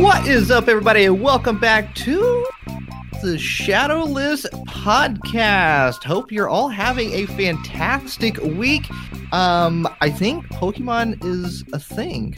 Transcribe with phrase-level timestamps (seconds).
[0.00, 2.46] What is up, everybody, welcome back to
[3.22, 6.04] the Shadowless Podcast.
[6.04, 8.86] Hope you're all having a fantastic week.
[9.32, 12.34] Um, I think Pokemon is a thing.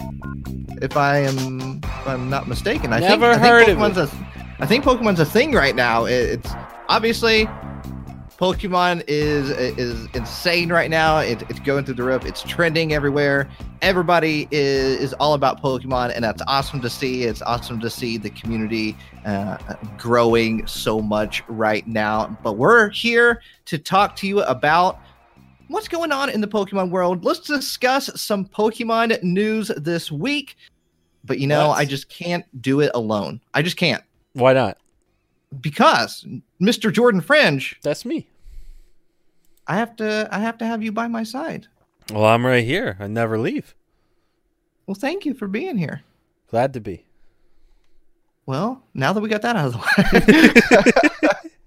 [0.82, 4.12] If I am, if I'm not mistaken, I Never think, heard I of think Pokemon's
[4.12, 6.05] a, I think Pokemon's a thing right now.
[6.06, 6.52] It- It's
[6.88, 7.46] obviously
[8.38, 11.18] Pokemon is is insane right now.
[11.18, 12.24] It, it's going through the roof.
[12.24, 13.48] It's trending everywhere.
[13.82, 17.24] Everybody is, is all about Pokemon, and that's awesome to see.
[17.24, 18.96] It's awesome to see the community
[19.27, 19.59] uh,
[19.98, 22.37] growing so much right now.
[22.43, 24.98] But we're here to talk to you about
[25.70, 27.24] what's going on in the Pokemon world.
[27.24, 30.56] Let's discuss some Pokemon news this week.
[31.24, 31.80] But you know, Let's.
[31.80, 33.41] I just can't do it alone.
[33.55, 34.02] I just can't
[34.33, 34.79] Why not?
[35.60, 36.24] because
[36.60, 36.93] Mr.
[36.93, 38.29] Jordan Fringe, That's me.
[39.66, 41.66] I have to I have to have you by my side.
[42.13, 42.96] Well, I'm right here.
[42.98, 43.74] I never leave.
[44.87, 46.02] Well, thank you for being here.
[46.48, 47.04] Glad to be.
[48.46, 51.51] Well, now that we got that out of the way.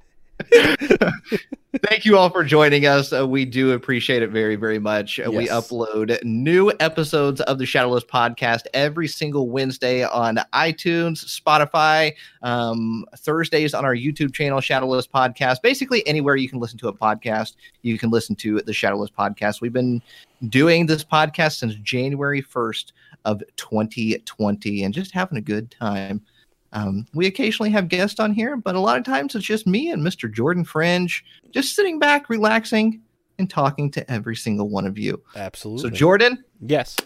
[1.90, 3.12] Thank you all for joining us.
[3.12, 5.20] Uh, we do appreciate it very, very much.
[5.20, 12.14] Uh, We upload new episodes of the Shadowless podcast every single Wednesday on iTunes, Spotify,
[12.44, 15.64] um, Thursdays on our YouTube channel, Shadowless Podcast.
[15.64, 19.60] Basically, anywhere you can listen to a podcast, you can listen to the Shadowless podcast.
[19.60, 20.02] We've been
[20.50, 22.92] doing this podcast since January 1st
[23.26, 26.22] of 2020 and just having a good time.
[26.74, 29.92] Um, we occasionally have guests on here, but a lot of times it's just me
[29.92, 30.32] and Mr.
[30.32, 33.02] Jordan Fringe just sitting back, relaxing,
[33.38, 35.22] and talking to every single one of you.
[35.36, 35.90] Absolutely.
[35.90, 36.98] So, Jordan, yes.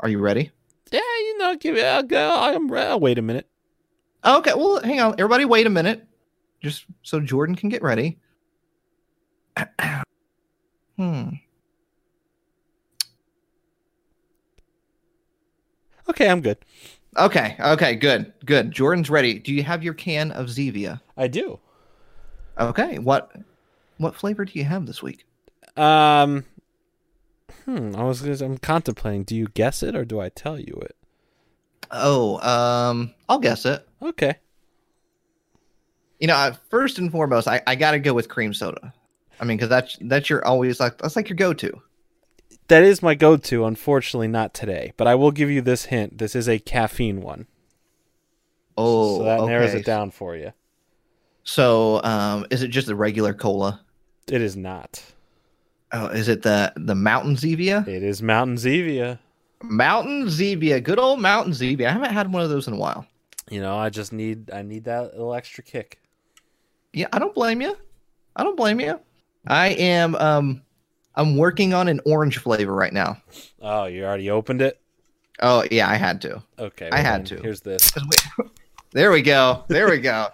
[0.00, 0.50] are you ready?
[0.90, 1.84] Yeah, you know, give it.
[1.84, 2.36] I'll go.
[2.38, 2.72] I'm.
[2.74, 3.48] I'll wait a minute.
[4.24, 5.14] Okay, well, hang on.
[5.18, 6.06] Everybody, wait a minute.
[6.62, 8.18] Just so Jordan can get ready.
[10.96, 11.28] hmm.
[16.08, 16.58] Okay, I'm good.
[17.16, 18.70] Okay, okay, good, good.
[18.70, 19.38] Jordan's ready.
[19.38, 21.00] Do you have your can of Zevia?
[21.16, 21.60] I do.
[22.58, 23.32] Okay, what
[23.98, 25.26] what flavor do you have this week?
[25.76, 26.44] Um.
[27.64, 27.94] Hmm.
[27.94, 28.22] I was.
[28.22, 29.24] Gonna, I'm contemplating.
[29.24, 30.96] Do you guess it or do I tell you it?
[31.90, 33.86] Oh, um, I'll guess it.
[34.00, 34.36] Okay.
[36.18, 38.94] You know, first and foremost, I, I got to go with cream soda.
[39.40, 41.82] I mean, because that's that's your always like that's like your go to.
[42.68, 43.64] That is my go-to.
[43.64, 44.92] Unfortunately, not today.
[44.96, 46.18] But I will give you this hint.
[46.18, 47.46] This is a caffeine one.
[48.76, 50.52] Oh, so that narrows it down for you.
[51.44, 53.80] So, um, is it just a regular cola?
[54.28, 55.02] It is not.
[55.92, 57.86] Oh, is it the the Mountain Zevia?
[57.86, 59.18] It is Mountain Zevia.
[59.62, 61.88] Mountain Zevia, good old Mountain Zevia.
[61.88, 63.06] I haven't had one of those in a while.
[63.50, 64.50] You know, I just need.
[64.50, 66.00] I need that little extra kick.
[66.92, 67.76] Yeah, I don't blame you.
[68.34, 68.98] I don't blame you.
[69.46, 70.62] I am um,
[71.14, 73.18] I'm working on an orange flavor right now.
[73.60, 74.80] Oh, you already opened it.
[75.40, 76.42] Oh yeah, I had to.
[76.58, 77.36] Okay, I had to.
[77.40, 77.90] Here's this.
[78.38, 78.44] we-
[78.92, 79.64] there we go.
[79.68, 80.28] There we go.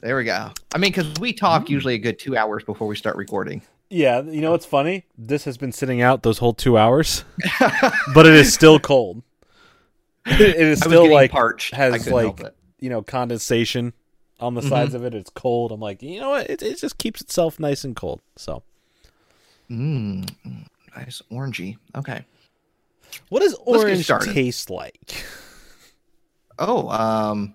[0.00, 0.50] There we go.
[0.74, 1.72] I mean, because we talk hmm.
[1.72, 3.62] usually a good two hours before we start recording.
[3.90, 5.04] Yeah, you know what's funny?
[5.18, 7.24] This has been sitting out those whole two hours,
[8.14, 9.22] but it is still cold.
[10.26, 11.74] It, is still like parched.
[11.74, 12.40] Has like
[12.78, 13.92] you know condensation
[14.38, 15.04] on the sides mm-hmm.
[15.04, 15.14] of it.
[15.14, 15.72] It's cold.
[15.72, 16.48] I'm like, you know what?
[16.48, 18.20] It, it just keeps itself nice and cold.
[18.36, 18.62] So,
[19.70, 20.28] Mm,
[20.96, 21.78] nice orangey.
[21.96, 22.24] Okay.
[23.28, 25.24] what does orange taste like?
[26.58, 27.54] Oh, um,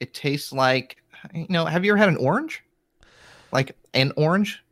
[0.00, 0.96] it tastes like
[1.34, 1.64] you know.
[1.66, 2.62] Have you ever had an orange?
[3.52, 4.62] Like an orange?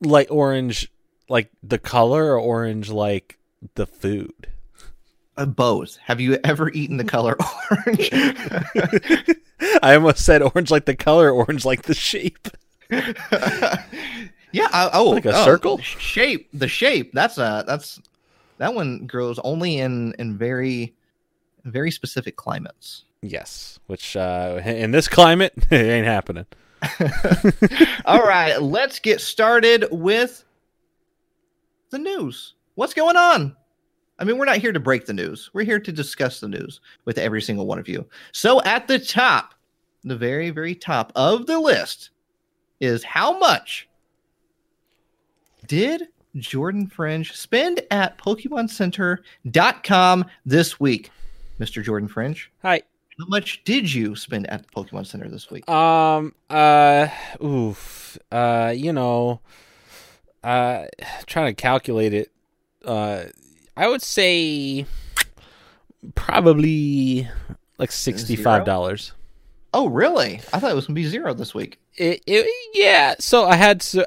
[0.00, 0.90] Like orange,
[1.28, 3.38] like the color, or orange like
[3.74, 4.48] the food?
[5.36, 5.96] Uh, both.
[5.98, 7.36] Have you ever eaten the color
[7.70, 8.08] orange?
[9.82, 12.48] I almost said orange like the color, orange like the shape.
[14.52, 14.68] yeah.
[14.72, 15.78] uh, oh, Like a oh, circle?
[15.78, 16.48] shape.
[16.52, 17.12] The shape.
[17.12, 18.00] That's uh That's
[18.58, 20.94] that one grows only in in very
[21.64, 23.04] very specific climates.
[23.22, 26.46] Yes, which uh, in this climate, it ain't happening.
[28.04, 30.44] All right, let's get started with
[31.90, 32.54] the news.
[32.76, 33.56] What's going on?
[34.20, 35.50] I mean, we're not here to break the news.
[35.52, 38.06] We're here to discuss the news with every single one of you.
[38.32, 39.54] So, at the top,
[40.04, 42.10] the very, very top of the list
[42.80, 43.88] is how much
[45.68, 51.10] did Jordan Fringe spend at PokemonCenter.com this week?
[51.60, 51.82] Mr.
[51.82, 52.82] Jordan Fringe, Hi.
[53.18, 55.68] how much did you spend at the Pokemon Center this week?
[55.68, 56.34] Um.
[56.50, 57.08] Uh.
[57.42, 58.18] Oof.
[58.30, 58.72] Uh.
[58.76, 59.40] You know.
[60.42, 60.84] Uh.
[61.26, 62.30] Trying to calculate it.
[62.84, 63.24] Uh.
[63.76, 64.86] I would say
[66.14, 67.28] Probably
[67.78, 69.12] like sixty-five dollars.
[69.74, 70.40] Oh, really?
[70.52, 71.78] I thought it was gonna be zero this week.
[71.96, 73.16] It, it, yeah.
[73.18, 74.04] So I had so,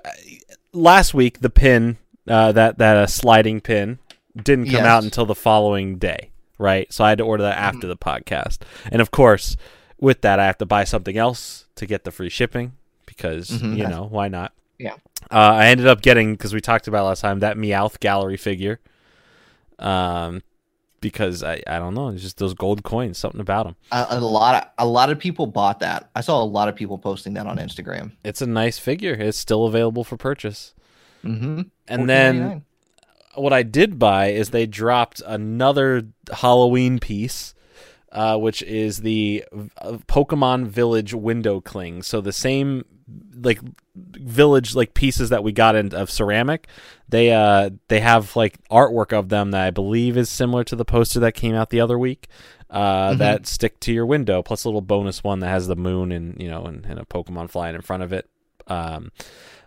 [0.74, 1.98] last week the pin
[2.28, 4.00] uh, that that uh, sliding pin
[4.36, 4.86] didn't come Yes.
[4.86, 6.92] out until the following day, right?
[6.94, 8.60] So I had to order that after the podcast,
[8.92, 9.58] and of course,
[10.00, 12.74] with that I have to buy something else to get the free shipping
[13.06, 13.78] because Mhm.
[13.78, 14.54] you know why not?
[14.80, 14.94] Yeah.
[15.30, 18.80] Uh, I ended up getting because we talked about last time that Meowth gallery figure.
[19.80, 20.42] Um,
[21.02, 23.76] because I I don't know, it's just those gold coins, something about them.
[23.92, 26.10] A, a lot of a lot of people bought that.
[26.16, 28.12] I saw a lot of people posting that on Instagram.
[28.24, 29.14] It's a nice figure.
[29.14, 30.74] It's still available for purchase.
[31.26, 31.62] Mm-hmm.
[31.88, 32.64] And then
[33.36, 37.54] what I did buy is they dropped another Halloween piece,
[38.12, 42.04] uh, which is the Pokemon Village window cling.
[42.04, 42.86] So the same
[43.36, 43.60] like
[43.96, 46.68] village like pieces that we got in of ceramic,
[47.12, 50.86] they uh they have like artwork of them that I believe is similar to the
[50.86, 52.28] poster that came out the other week.
[52.70, 53.18] Uh, Mhm.
[53.18, 56.42] that stick to your window, plus a little bonus one that has the moon and
[56.42, 58.28] you know and, and a Pokemon flying in front of it.
[58.68, 59.12] Um,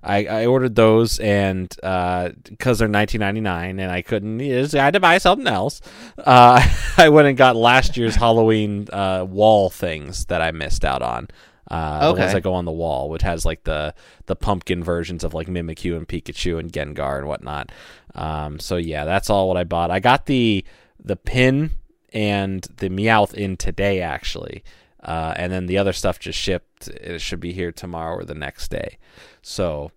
[0.02, 5.18] I, I ordered those and because they're 19.99 and I couldn't I had to buy
[5.18, 5.80] something else.
[6.18, 6.66] Uh,
[6.98, 11.28] I went and got last year's Halloween uh, wall things that I missed out on.
[11.70, 13.94] Uh, The ones that go on the wall, which has like the
[14.26, 17.72] the pumpkin versions of like Mimikyu and Pikachu and Gengar and whatnot.
[18.14, 19.90] Um, so yeah, that's all what I bought.
[19.90, 20.64] I got the
[21.02, 21.70] the pin
[22.12, 24.62] and the Meowth in today actually.
[25.02, 26.88] Uh, and then the other stuff just shipped.
[26.88, 28.96] It should be here tomorrow or the next day.
[29.42, 29.90] So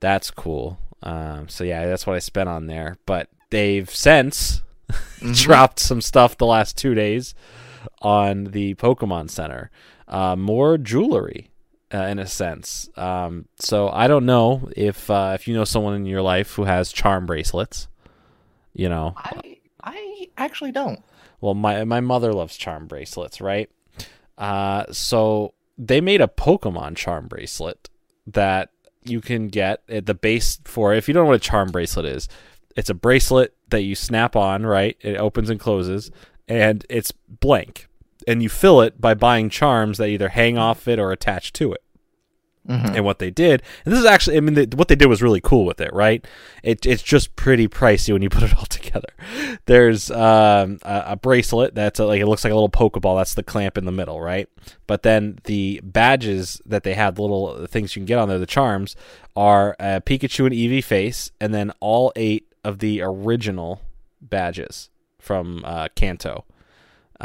[0.00, 0.78] that's cool.
[1.02, 2.96] Um, so yeah, that's what I spent on there.
[3.04, 4.62] But they've since
[5.20, 5.38] Mhm.
[5.42, 7.34] dropped some stuff the last two days
[8.00, 9.70] on the Pokemon Center.
[10.06, 11.50] Uh, more jewelry,
[11.92, 12.88] uh, in a sense.
[12.96, 16.64] Um, so I don't know if uh, if you know someone in your life who
[16.64, 17.88] has charm bracelets.
[18.72, 21.00] You know, I I actually don't.
[21.40, 23.70] well, my my mother loves charm bracelets, right?
[24.36, 27.88] Uh, so they made a Pokemon charm bracelet
[28.26, 28.70] that
[29.04, 30.92] you can get at the base for.
[30.92, 32.28] If you don't know what a charm bracelet is,
[32.76, 34.96] it's a bracelet that you snap on, right?
[35.00, 36.10] It opens and closes,
[36.48, 37.88] and it's blank.
[38.26, 41.72] And you fill it by buying charms that either hang off it or attach to
[41.72, 41.80] it
[42.68, 42.96] Mhm.
[42.96, 43.62] and what they did.
[43.84, 45.92] And this is actually, I mean, the, what they did was really cool with it,
[45.92, 46.26] right?
[46.62, 49.10] It, it's just pretty pricey when you put it all together.
[49.66, 53.18] There's um, a, a bracelet that's a, like it looks like a little Pokeball.
[53.18, 54.48] That's the clamp in the middle, right?
[54.86, 58.38] But then the badges that they had, the little things you can get on there,
[58.38, 58.96] the charms,
[59.36, 63.82] are a Pikachu and Eevee face, and then all eight of the original
[64.22, 64.88] badges
[65.18, 66.46] from uh, Kanto.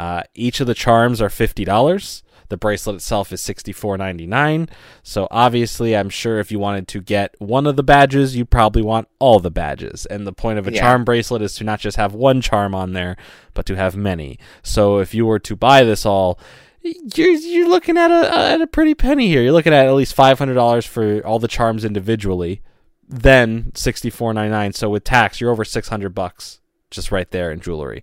[0.00, 2.22] Uh, each of the charms are fifty dollars.
[2.48, 4.68] The bracelet itself is sixty four ninety nine.
[5.02, 8.82] So obviously, I'm sure if you wanted to get one of the badges, you probably
[8.82, 10.06] want all the badges.
[10.06, 10.80] And the point of a Yeah.
[10.80, 13.16] charm bracelet is to not just have one charm on there,
[13.54, 14.38] but to have many.
[14.62, 16.38] So if you were to buy this all,
[16.82, 18.22] you're you're looking at a
[18.54, 19.42] at a pretty penny here.
[19.42, 22.62] You're looking at at least five hundred dollars for all the charms individually,
[23.06, 24.72] then sixty four ninety nine.
[24.72, 26.60] So with tax, you're over six hundred bucks
[26.90, 28.02] just right there in jewelry.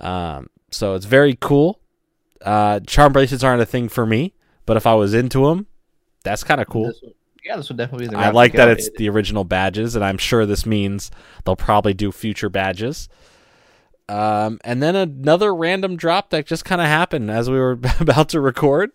[0.00, 1.80] Um, so it's very cool.
[2.42, 4.34] Uh, charm bracelets aren't a thing for me,
[4.66, 5.66] but if I was into them,
[6.24, 6.86] that's kind of cool.
[6.86, 8.18] This would- yeah, this would definitely be the.
[8.18, 11.10] I like that it's It- the original badges, and I'm sure this means
[11.44, 13.08] they'll probably do future badges.
[14.08, 18.28] Um, and then another random drop that just kind of happened as we were about
[18.30, 18.90] to record,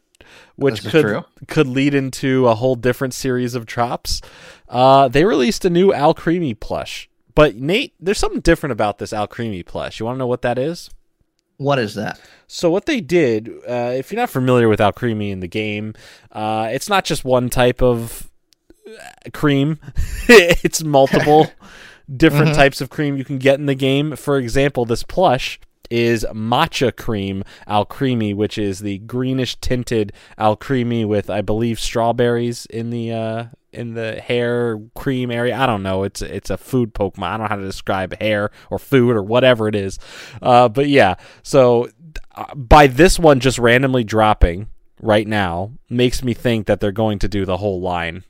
[0.56, 1.24] which could true.
[1.48, 4.22] could lead into a whole different series of drops.
[4.70, 9.66] Uh, they released a new Alcremie plush, but Nate, there's something different about this Alcremie
[9.66, 10.00] plush.
[10.00, 10.90] You want to know what that is?
[11.64, 12.20] What is that?
[12.48, 15.94] So what they did, uh, if you're not familiar with Alcremie in the game,
[16.32, 18.30] uh, it's not just one type of
[18.88, 19.80] uh, cream;
[20.28, 21.52] it's multiple
[22.16, 22.56] different Mhm.
[22.56, 24.16] types of cream you can get in the game.
[24.16, 31.30] For example, this plush is matcha cream Alcremie, which is the greenish tinted Alcremie with,
[31.30, 35.56] I believe, strawberries in the uh, in the hair cream area.
[35.56, 36.04] I don't know.
[36.04, 37.24] It's it's a food Pokemon.
[37.24, 40.00] I don't know how to describe hair or food or whatever it is.
[40.42, 41.90] Uh, but yeah, so
[42.36, 44.68] uh, by this one just randomly dropping
[45.02, 48.24] right now makes me think that they're going to do the whole line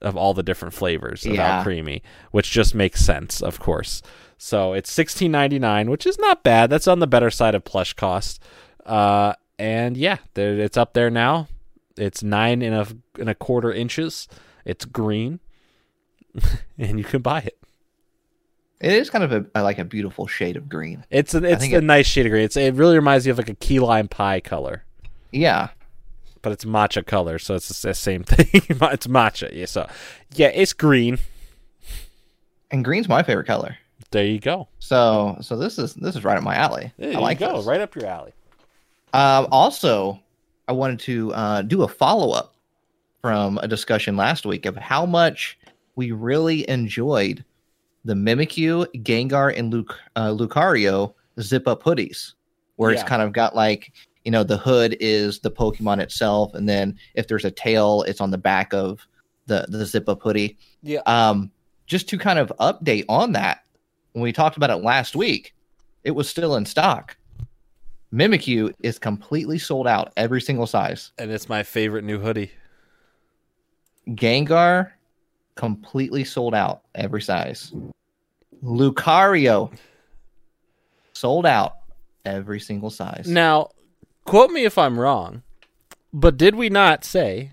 [0.00, 1.62] of all the different flavors of Yeah.
[1.62, 4.02] Creamy, which just makes sense, of course.
[4.36, 6.70] So it's sixteen ninety nine, which is not bad.
[6.70, 8.42] That's on the better side of plush cost.
[8.84, 11.46] Uh, and yeah, it's up there now.
[11.96, 12.86] It's nine and a
[13.20, 14.26] and a quarter inches.
[14.64, 15.40] It's green,
[16.78, 17.58] and you can buy it.
[18.80, 21.04] It is kind of a, like a beautiful shade of green.
[21.10, 22.44] It's a, it's a it- nice shade of green.
[22.44, 24.84] It's, it really reminds you of like a key lime pie color.
[25.30, 25.68] Yeah,
[26.42, 28.48] but it's matcha color, so it's the same thing.
[28.52, 29.66] it's matcha, yeah.
[29.66, 29.88] So,
[30.34, 31.18] yeah, it's green.
[32.70, 33.76] and green's my favorite color.
[34.10, 34.68] There you go.
[34.78, 36.92] So so this is this is right up my alley.
[36.98, 37.66] There I you like go, this.
[37.66, 38.32] right up your alley.
[39.14, 40.20] Um, also,
[40.68, 42.54] I wanted to uh, do a follow up
[43.22, 45.58] from a discussion last week of how much
[45.94, 47.44] we really enjoyed
[48.04, 52.34] the Mimikyu, Gengar, and Luc- uh, Lucario zip up hoodies,
[52.76, 53.92] where it's kind of got like
[54.24, 58.20] you know the hood is the Pokemon itself, and then if there's a tail, it's
[58.20, 59.06] on the back of
[59.46, 60.58] the the zip up hoodie.
[60.82, 61.00] Yeah.
[61.06, 61.52] Um,
[61.86, 63.64] just to kind of update on that,
[64.12, 65.54] when we talked about it last week,
[66.02, 67.16] it was still in stock.
[68.12, 71.12] Mimikyu is completely sold out every single size.
[71.18, 72.50] And it's my favorite new hoodie.
[74.08, 74.90] Gengar
[75.54, 77.72] completely sold out every size.
[78.62, 79.72] Lucario
[81.12, 81.76] sold out
[82.24, 83.26] every single size.
[83.26, 83.70] Now,
[84.24, 85.42] quote me if I'm wrong,
[86.12, 87.52] but did we not say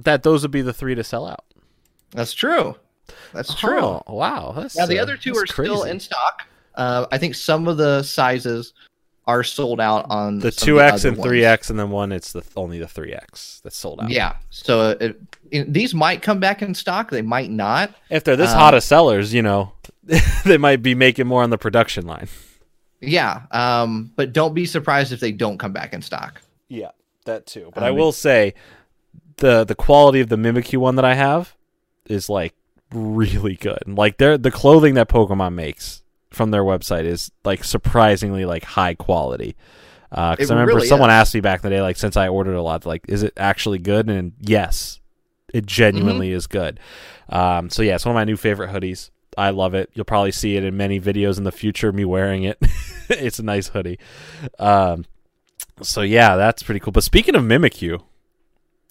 [0.00, 1.44] that those would be the three to sell out?
[2.10, 2.76] That's true.
[3.32, 3.80] That's true.
[3.80, 4.52] Oh, wow.
[4.56, 6.46] That's, now the uh, other two that's are still in stock.
[6.74, 8.74] Uh, I think some of the sizes
[9.26, 11.28] are sold out on the two X other and ones.
[11.28, 14.10] three X, and then one it's the only the three X that's sold out.
[14.10, 14.36] Yeah.
[14.50, 17.10] So it, it- these might come back in stock.
[17.10, 17.92] They might not.
[18.10, 19.72] If they're this Um, hot of sellers, you know,
[20.44, 22.28] they might be making more on the production line.
[23.00, 23.42] Yeah.
[23.52, 26.40] Um, but don't be surprised if they don't come back in stock.
[26.68, 26.90] Yeah,
[27.26, 27.70] that too.
[27.74, 28.54] But Um, I will say,
[29.36, 31.54] the the quality of the Mimikyu one that I have
[32.06, 32.54] is like
[32.92, 33.82] really good.
[33.86, 38.94] Like their the clothing that Pokemon makes from their website is like surprisingly like high
[38.94, 39.56] quality.
[40.10, 41.14] Because It I remember really someone is.
[41.14, 43.32] asked me back in the day, like since I ordered a lot, like is it
[43.36, 44.08] actually good?
[44.08, 45.00] And yes,
[45.52, 46.36] it genuinely Mm-hmm.
[46.36, 46.80] is good.
[47.28, 49.10] Um, so yeah, it's one of my new favorite hoodies.
[49.38, 49.90] I love it.
[49.94, 51.92] You'll probably see it in many videos in the future.
[51.92, 52.58] Me wearing it.
[53.10, 53.98] it's a nice hoodie.
[54.58, 55.04] Um,
[55.82, 56.92] so yeah, that's pretty cool.
[56.92, 58.00] But speaking of Mimikyu,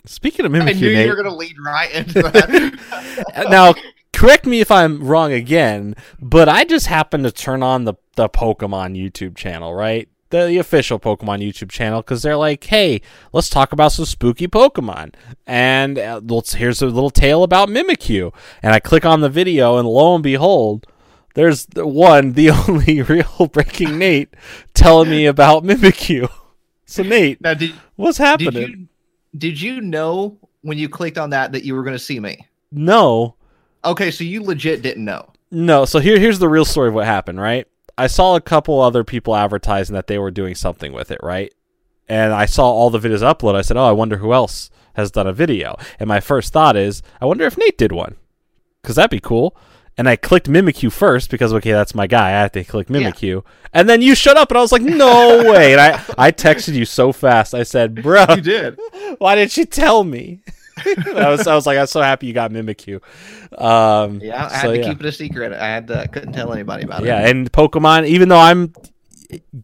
[0.05, 3.47] speaking of I Mimikyu, knew you Nate, were going to lead right into that.
[3.49, 3.73] now
[4.15, 8.29] correct me if I'm wrong again, but I just happened to turn on the the
[8.29, 10.07] Pokemon YouTube channel, right?
[10.29, 13.01] The, the official Pokemon YouTube channel because they're like, hey,
[13.33, 15.13] let's talk about some spooky Pokemon,
[15.45, 19.77] and uh, let's here's a little tale about Mimikyu, and I click on the video,
[19.77, 20.87] and lo and behold.
[21.35, 24.33] There's the one, the only real breaking Nate
[24.73, 26.29] telling me about Mimikyu.
[26.85, 28.69] So Nate, now, did, what's did happening?
[28.69, 28.87] you
[29.37, 32.47] did you know when you clicked on that that you were going to see me?
[32.71, 33.35] No,
[33.85, 35.31] Okay, so you legit didn't know.
[35.51, 37.67] No, so here here's the real story of what happened, right?
[37.97, 41.53] I saw a couple other people advertising that they were doing something with it, right?
[42.09, 43.55] And I saw all the videos upload.
[43.55, 46.75] I said, "Oh, I wonder who else has done a video." And my first thought
[46.75, 48.15] is, I wonder if Nate did one.
[48.83, 49.55] Cuz that'd be cool.
[49.97, 52.27] And I clicked Mimikyu first because okay, that's my guy.
[52.27, 52.97] I have to click Yeah.
[53.11, 53.43] Mimikyu.
[53.71, 56.73] And then you shut up and I was like, "No way." And I I texted
[56.73, 57.53] you so fast.
[57.53, 58.77] I said, "Bro, You did.
[59.19, 60.41] why didn't you tell me?"
[61.15, 63.01] I was I was like, "I'm so happy you got Mimikyu."
[63.57, 64.89] Um Yeah, I had so, to yeah.
[64.89, 65.53] keep it a secret.
[65.53, 67.07] I had to, couldn't tell anybody about it.
[67.07, 68.73] Yeah, and Pokemon, even though I'm,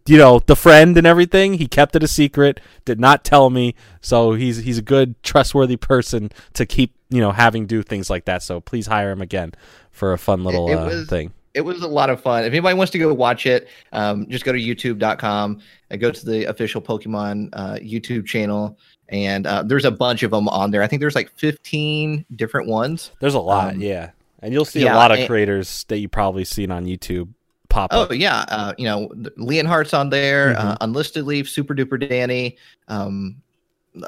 [0.06, 2.60] you know, the friend and everything, he kept it a secret.
[2.86, 3.75] Did not tell me.
[4.01, 8.25] So he's he's a good, trustworthy person to keep, you know, having do things like
[8.25, 8.41] that.
[8.44, 9.53] So please hire him again
[9.91, 11.34] for a fun little it uh, was- thing.
[11.53, 12.44] it was a lot of fun.
[12.46, 16.25] If anybody wants to go watch it, um, just go to youtube.com and go to
[16.25, 18.77] the official Pokemon uh, YouTube channel.
[19.12, 20.82] And uh, there's a bunch of them on there.
[20.82, 23.12] I think there's like 15 different ones.
[23.20, 25.98] There's a lot, um, yeah, and you'll see yeah, a lot of and- creators that
[26.00, 27.27] you probably seen on YouTube
[27.70, 28.13] pop Oh up.
[28.13, 30.68] yeah, uh, you know Leonhart's on there, Mm-hmm.
[30.68, 33.36] uh, Unlisted Leaf, Super Duper Danny, um,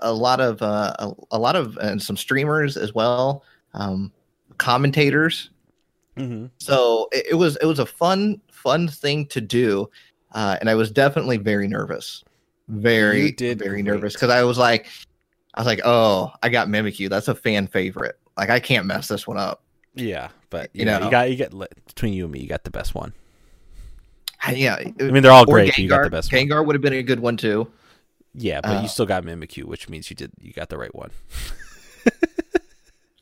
[0.02, 3.44] a lot of uh, a, a lot of and some streamers as well,
[3.74, 4.12] um,
[4.58, 5.50] commentators.
[6.18, 6.46] Mm-hmm.
[6.60, 9.90] So it, it was it was a fun fun thing to do,
[10.34, 12.24] uh, and I was definitely very nervous,
[12.68, 13.86] very did very great.
[13.86, 14.88] nervous because I was like,
[15.54, 17.10] I was like, oh, I got Mimikyu.
[17.10, 18.18] That's a fan favorite.
[18.38, 19.62] Like I can't mess this one up.
[19.96, 21.06] Yeah, but you, You know, know.
[21.06, 21.54] you got you get
[21.88, 23.14] between you and me, you got the best one.
[24.52, 25.74] Yeah, I mean, they're all great.
[25.74, 25.78] Gengar.
[25.78, 26.42] you got the best one.
[26.42, 27.72] Gengar would have been a good one too.
[28.36, 30.94] Yeah, but uh, you still got Mimikyu, which means you did you got the right
[30.94, 31.12] one.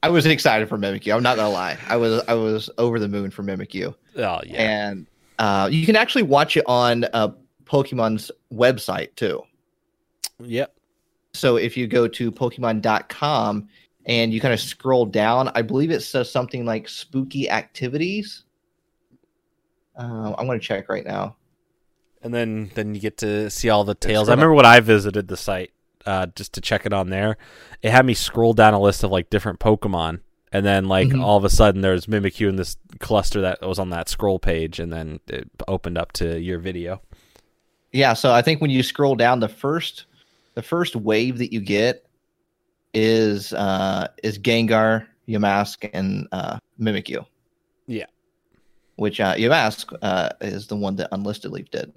[0.03, 1.15] I was excited for Mimikyu.
[1.15, 1.77] I'm not gonna lie.
[1.87, 5.05] I was I was over the moon for Mimikyu, Oh yeah, and
[5.37, 7.29] uh, you can actually watch it on uh,
[7.71, 9.41] Pokemon's website too.
[10.43, 10.75] yep.
[11.33, 13.67] So if you go to Pokemon.com
[14.05, 18.43] and you kind of scroll down, I believe it says something like spooky activities.
[19.97, 21.35] Uh, I'm going to check right now.
[22.21, 24.29] and then then you get to see all the Yeah, tales.
[24.29, 25.71] I remember when I visited the site
[26.05, 27.37] uh, just to check it on there.
[27.81, 30.19] It had me scroll down a list of like different Pokemon,
[30.51, 31.23] and then like Mhm.
[31.23, 34.79] all of a sudden there's Mimikyu in this cluster that was on that scroll page,
[34.79, 37.01] and then it opened up to your video.
[37.93, 40.05] Yeah, so I think when you scroll down, the first
[40.55, 42.05] the first wave that you get
[42.93, 47.25] is uh, is Gengar, Yamask, and uh, Mimikyu.
[47.87, 48.05] Yeah.
[48.95, 51.91] which uh, Yamask uh, is the one that Unlisted Leaf did.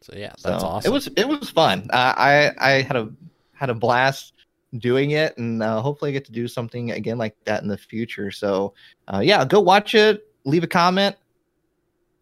[0.00, 0.90] So yeah, that's So awesome.
[0.90, 1.88] It was it was fun.
[1.92, 3.10] Uh, I I had a
[3.52, 4.32] had a blast
[4.78, 7.76] doing it, and uh, hopefully I get to do something again like that in the
[7.76, 8.30] future.
[8.30, 8.74] So
[9.12, 10.32] uh, yeah, go watch it.
[10.44, 11.16] Leave a comment.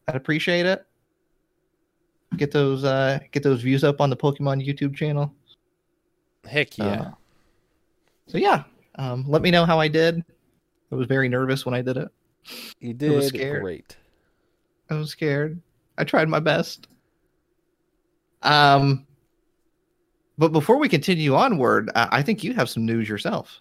[0.08, 0.84] I'd appreciate it.
[2.36, 5.32] Get those uh get those views up on the Pokemon YouTube channel.
[6.44, 7.00] Heck yeah.
[7.00, 7.10] Uh,
[8.26, 8.64] so yeah,
[8.96, 10.24] um, let me know how I did.
[10.90, 12.08] I was very nervous when I did it.
[12.80, 13.62] you was did scared.
[13.62, 13.96] great.
[14.90, 15.60] I was scared.
[15.98, 16.88] I tried my best.
[18.42, 19.06] Um,
[20.38, 23.60] but before we continue onward, I think you have some news yourself.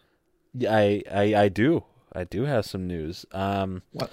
[0.53, 1.83] Yeah, I, I I do.
[2.13, 3.25] I do have some news.
[3.31, 4.11] Um What?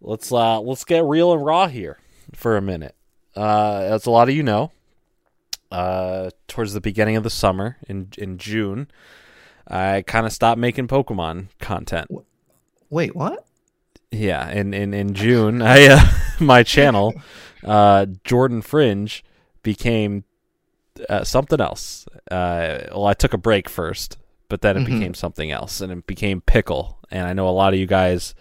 [0.00, 1.98] let's uh let's get real and raw here
[2.34, 2.94] for a minute.
[3.36, 4.72] Uh as a lot of you know,
[5.70, 8.88] uh towards the beginning of the summer in in June,
[9.68, 12.08] I kind of stopped making Pokemon content.
[12.90, 13.44] Wait, what?
[14.10, 16.00] Yeah, in in in June, I uh,
[16.40, 17.14] my channel,
[17.64, 19.22] uh, Jordan Fringe,
[19.62, 20.24] became
[21.08, 22.06] uh, something else.
[22.30, 24.18] Uh, well, I took a break first,
[24.48, 24.86] but then it Mhm.
[24.98, 26.98] became something else, and it became Pickle.
[27.12, 28.34] And I know a lot of you guys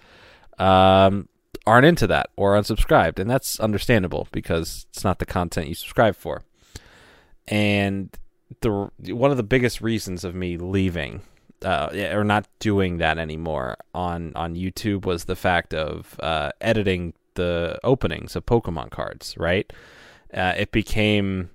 [0.58, 1.29] um,
[1.70, 6.16] aren't into that or unsubscribed, and that's understandable because it's not the content you subscribe
[6.16, 6.42] for.
[7.48, 8.10] And
[8.62, 11.22] the one of the biggest reasons of me leaving
[11.64, 17.14] uh, or not doing that anymore on on YouTube was the fact of uh, editing
[17.36, 19.36] the openings of Pokemon cards.
[19.38, 19.72] Right,
[20.34, 21.52] uh, it became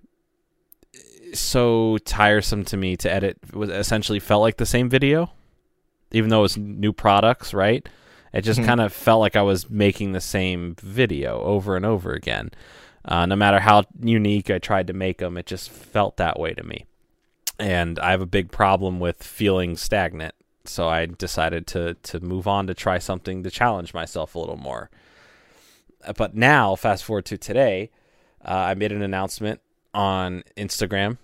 [1.33, 3.39] so tiresome to me to edit.
[3.49, 5.33] It was essentially felt like the same video,
[6.13, 7.53] even though it was new products.
[7.53, 7.89] Right,
[8.35, 8.67] it just Mhm.
[8.67, 12.51] kind of felt like I was making the same video over and over again.
[13.05, 16.53] Uh, no matter how unique I tried to make them, it just felt that way
[16.55, 16.85] to me
[17.59, 20.35] and I have a big problem with feeling stagnant.
[20.65, 24.57] So I decided to to move on to try something to challenge myself a little
[24.57, 24.91] more.
[26.05, 27.91] Uh, But now, fast forward to today,
[28.45, 29.61] uh, I made an announcement
[29.93, 31.19] on Instagram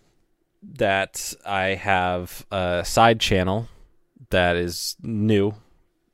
[0.63, 3.69] that I have a side channel
[4.29, 5.55] that is new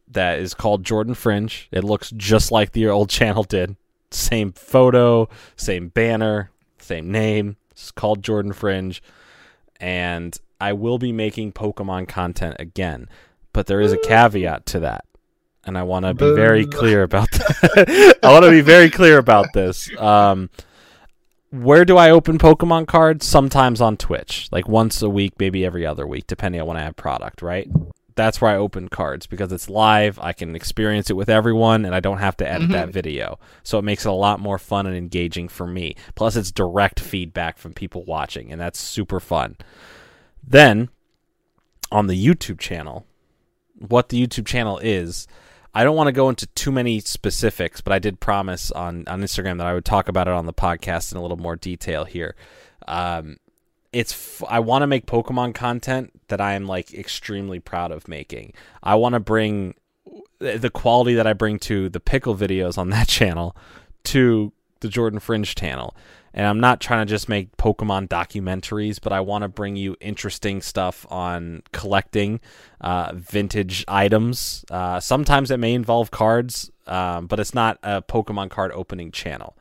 [0.08, 1.68] that is called Jordan Fringe.
[1.70, 3.76] It looks just like the old channel did.
[4.10, 7.56] Same photo, same banner, same name.
[7.72, 9.02] It's called Jordan Fringe
[9.80, 13.08] and I will be making Pokemon content again.
[13.52, 15.04] But there is a caveat to that.
[15.64, 18.18] And I want to be very clear about that.
[18.22, 19.90] I want to be very clear about this.
[19.98, 20.50] Um,
[21.50, 23.26] where do I open Pokemon cards?
[23.26, 26.82] Sometimes on Twitch, like once a week, maybe every other week, depending on when I
[26.82, 27.68] have product, right?
[28.16, 30.18] That's where I open cards because it's live.
[30.18, 32.72] I can experience it with everyone and I don't have to edit Mhm.
[32.72, 33.38] that video.
[33.62, 35.94] So it makes it a lot more fun and engaging for me.
[36.14, 39.56] Plus, it's direct feedback from people watching, and that's super fun.
[40.42, 40.88] Then,
[41.92, 43.06] on the YouTube channel,
[43.78, 45.28] what the YouTube channel is,
[45.74, 49.20] I don't want to go into too many specifics, but I did promise on, on
[49.20, 52.06] Instagram that I would talk about it on the podcast in a little more detail
[52.06, 52.34] here.
[52.88, 53.36] Um,
[53.96, 58.08] it's f- I want to make Pokemon content that I am like extremely proud of
[58.08, 58.52] making.
[58.82, 59.74] I want to bring
[60.38, 63.56] the quality that I bring to the pickle videos on that channel
[64.04, 65.96] to the Jordan Fringe channel.
[66.34, 69.96] And I'm not trying to just make Pokemon documentaries, but I want to bring you
[69.98, 72.40] interesting stuff on collecting
[72.82, 74.62] uh, vintage items.
[74.70, 79.56] Uh, sometimes it may involve cards, um, but it's not a Pokemon card opening channel.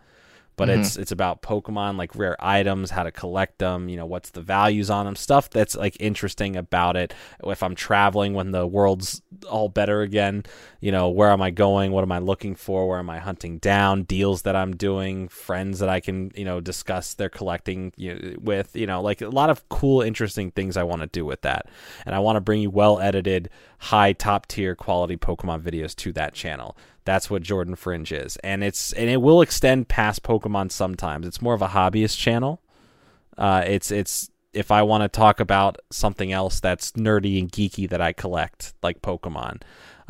[0.58, 0.80] But Mhm.
[0.80, 4.42] it's it's about Pokemon like rare items, how to collect them, you know, what's the
[4.42, 7.14] values on them, stuff that's like interesting about it.
[7.44, 10.44] If I'm traveling when the world's all better again,
[10.80, 11.92] you know, where am I going?
[11.92, 12.88] What am I looking for?
[12.88, 14.04] Where am I hunting down?
[14.04, 18.36] Deals that I'm doing, friends that I can, you know, discuss their collecting you know,
[18.40, 21.42] with, you know, like a lot of cool, interesting things I want to do with
[21.42, 21.68] that.
[22.06, 26.12] And I want to bring you well edited, high top tier quality Pokemon videos to
[26.14, 26.78] that channel.
[27.06, 28.36] That's what Jordan Fringe is.
[28.38, 31.26] And it's and it will extend past Pokemon sometimes.
[31.26, 32.62] It's more of a hobbyist channel.
[33.38, 37.90] Uh, it's it's if I want to talk about something else that's nerdy and geeky
[37.90, 39.62] that I collect, like Pokemon.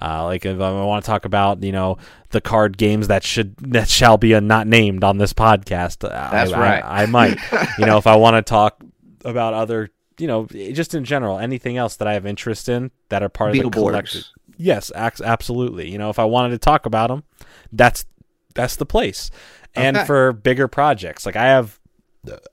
[0.02, 1.98] Uh, like if I want to talk about you know
[2.30, 6.32] the card games that should that shall be uh, not named on this podcast, uh,
[6.32, 6.84] That's I, right.
[6.84, 7.38] I, I might.
[7.78, 8.84] you know if I want to talk
[9.24, 13.24] about other you know just in general anything else that I have interest in that
[13.24, 14.26] are part of the collective.
[14.58, 15.92] Yes, absolutely.
[15.92, 17.24] You know, if I wanted to talk about them,
[17.72, 18.06] that's
[18.54, 19.32] that's the place.
[19.76, 21.80] And for bigger projects, like I have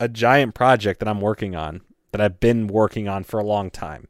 [0.00, 3.70] a giant project that I'm working on that I've been working on for a long
[3.70, 4.08] time.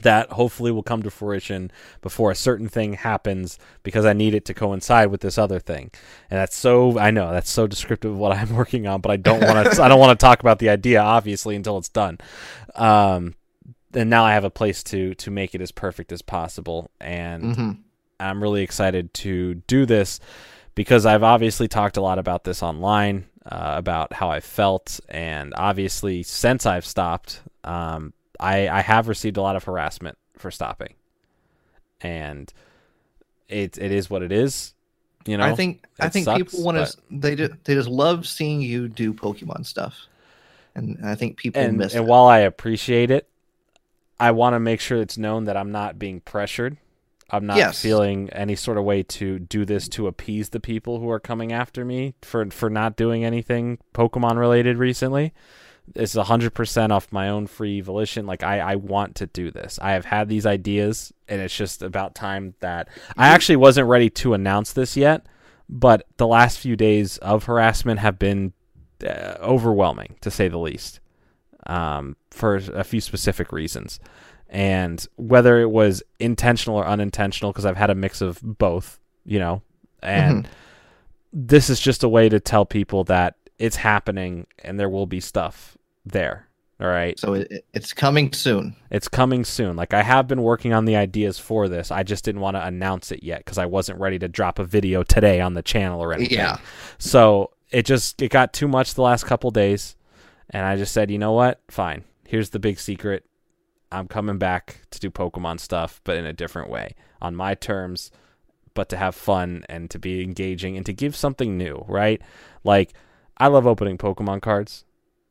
[0.00, 4.46] That hopefully will come to fruition before a certain thing happens because I need it
[4.46, 5.90] to coincide with this other thing.
[6.30, 9.16] And that's so I know that's so descriptive of what I'm working on, but I
[9.16, 12.18] don't want to I don't want to talk about the idea obviously until it's done.
[12.74, 13.34] Um
[13.94, 17.56] and now I have a place to to make it as perfect as possible and
[17.56, 17.78] Mhm.
[18.20, 20.20] I'm really excited to do this
[20.76, 25.52] because I've obviously talked a lot about this online, uh, about how I felt, and
[25.56, 30.94] obviously since I've stopped, um, I, I have received a lot of harassment for stopping,
[32.00, 32.52] and
[33.48, 34.74] it it is what it is.
[35.26, 37.88] You know, I think I think sucks, people want but- to they ju- they just
[37.88, 39.94] love seeing you do Pokemon stuff,
[40.74, 42.08] and I think people and miss and it.
[42.08, 43.28] while I appreciate it,
[44.22, 46.76] I want to make sure it's known that I'm not being pressured.
[47.30, 47.80] I'm not Yes.
[47.82, 51.50] feeling any sort of way to do this to appease the people who are coming
[51.52, 55.32] after me for for not doing anything Pokemon related recently.
[55.96, 58.24] It's 100% off my own free volition.
[58.24, 59.80] Like I, I want to do this.
[59.82, 64.08] I have had these ideas, and it's just about time that I actually wasn't ready
[64.10, 65.26] to announce this yet.
[65.68, 68.52] But the last few days of harassment have been
[69.04, 71.00] uh, overwhelming, to say the least
[71.66, 74.00] um, for a few specific reasons.
[74.48, 79.38] And whether it was intentional or unintentional, because I've had a mix of both, you
[79.38, 79.62] know,
[80.02, 80.48] and
[81.32, 85.20] this is just a way to tell people that it's happening and there will be
[85.20, 86.48] stuff there.
[86.80, 87.18] All right.
[87.18, 88.74] So it, it's coming soon.
[88.90, 89.76] It's coming soon.
[89.76, 91.92] Like I have been working on the ideas for this.
[91.92, 94.64] I just didn't want to announce it yet because I wasn't ready to drop a
[94.64, 96.38] video today on the channel or anything.
[96.38, 96.58] Yeah.
[96.98, 99.94] So it just it got too much the last couple days,
[100.52, 101.60] and I just said, you know what?
[101.68, 102.04] Fine.
[102.26, 103.24] Here's the big secret.
[103.90, 108.10] I'm coming back to do Pokemon stuff, but in a different way, on my terms,
[108.74, 112.22] but to have fun and to be engaging and to give something new, right?
[112.64, 112.92] Like
[113.36, 114.84] I love opening Pokemon cards,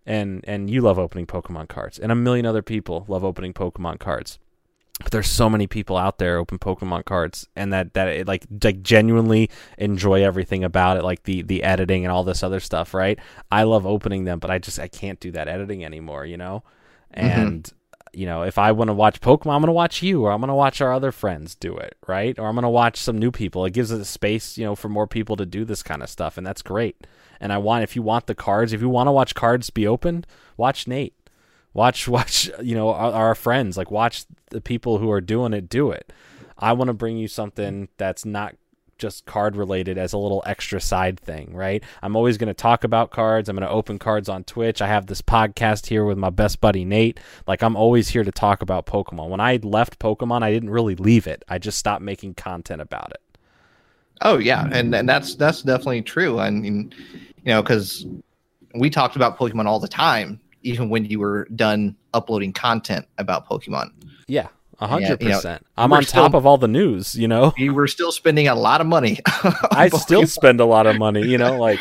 [0.05, 3.99] and and you love opening Pokemon cards, and a million other people love opening Pokemon
[3.99, 4.39] cards.
[5.03, 8.45] But there's so many people out there open Pokemon cards, and that that it, like
[8.63, 12.93] like genuinely enjoy everything about it, like the the editing and all this other stuff,
[12.93, 13.19] right?
[13.51, 16.63] I love opening them, but I just I can't do that editing anymore, you know.
[17.15, 17.39] Mm-hmm.
[17.39, 17.73] And
[18.13, 20.41] you know, if I want to watch Pokemon, I'm going to watch you, or I'm
[20.41, 22.37] going to watch our other friends do it, right?
[22.37, 23.65] Or I'm going to watch some new people.
[23.65, 26.09] It gives us a space, you know, for more people to do this kind of
[26.09, 27.07] stuff, and that's great.
[27.39, 29.87] And I want, if you want the cards, if you want to watch cards be
[29.87, 31.15] opened, watch Nate,
[31.73, 35.69] watch, watch, you know, our, our friends, like watch the people who are doing it
[35.69, 36.12] do it.
[36.57, 38.55] I want to bring you something that's not
[39.01, 41.84] just card related as a little extra side thing, right?
[42.03, 43.49] I'm always going to talk about cards.
[43.49, 44.79] I'm going to open cards on Twitch.
[44.79, 47.19] I have this podcast here with my best buddy Nate.
[47.47, 49.29] Like I'm always here to talk about Pokemon.
[49.29, 51.43] When I left Pokemon, I didn't really leave it.
[51.49, 53.21] I just stopped making content about it.
[54.21, 56.38] Oh yeah, and and that's that's definitely true.
[56.38, 56.93] I mean,
[57.43, 58.05] you know, because
[58.75, 63.47] we talked about Pokemon all the time, even when you were done uploading content about
[63.47, 63.91] Pokemon.
[64.28, 64.47] Yeah,
[64.80, 65.65] a hundred you know, percent.
[65.78, 67.54] I'm on top of all the news, you know.
[67.58, 69.19] You were still spending a lot of money.
[69.43, 71.80] on I still spend a lot of money, you know, like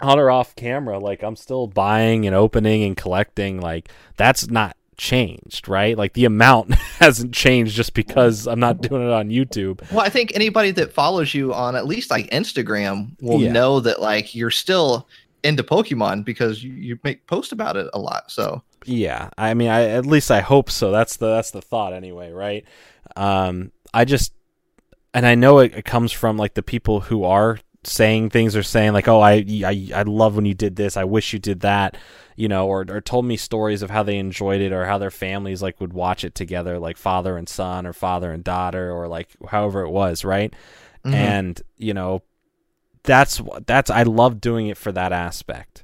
[0.00, 0.98] on or off camera.
[0.98, 3.60] Like I'm still buying and opening and collecting.
[3.60, 5.96] Like that's not changed, right?
[5.96, 9.88] Like the amount hasn't changed just because I'm not doing it on YouTube.
[9.90, 13.52] Well, I think anybody that follows you on at least like Instagram will Yeah.
[13.52, 15.08] know that like you're still
[15.42, 18.30] into Pokemon because you, you make post about it a lot.
[18.30, 20.90] So Yeah, I mean, I at least I hope so.
[20.90, 22.64] That's the that's the thought anyway, right?
[23.16, 24.32] Um, I just
[25.14, 28.62] and I know it, it comes from like the people who are saying things or
[28.62, 30.96] saying like, "Oh, I, I I love when you did this.
[30.96, 31.96] I wish you did that,"
[32.36, 35.10] you know, or or told me stories of how they enjoyed it or how their
[35.10, 39.08] families like would watch it together, like father and son or father and daughter or
[39.08, 40.52] like however it was, right?
[41.04, 41.14] Mhm.
[41.14, 42.22] And you know,
[43.08, 45.82] that's that's I love doing it for that aspect,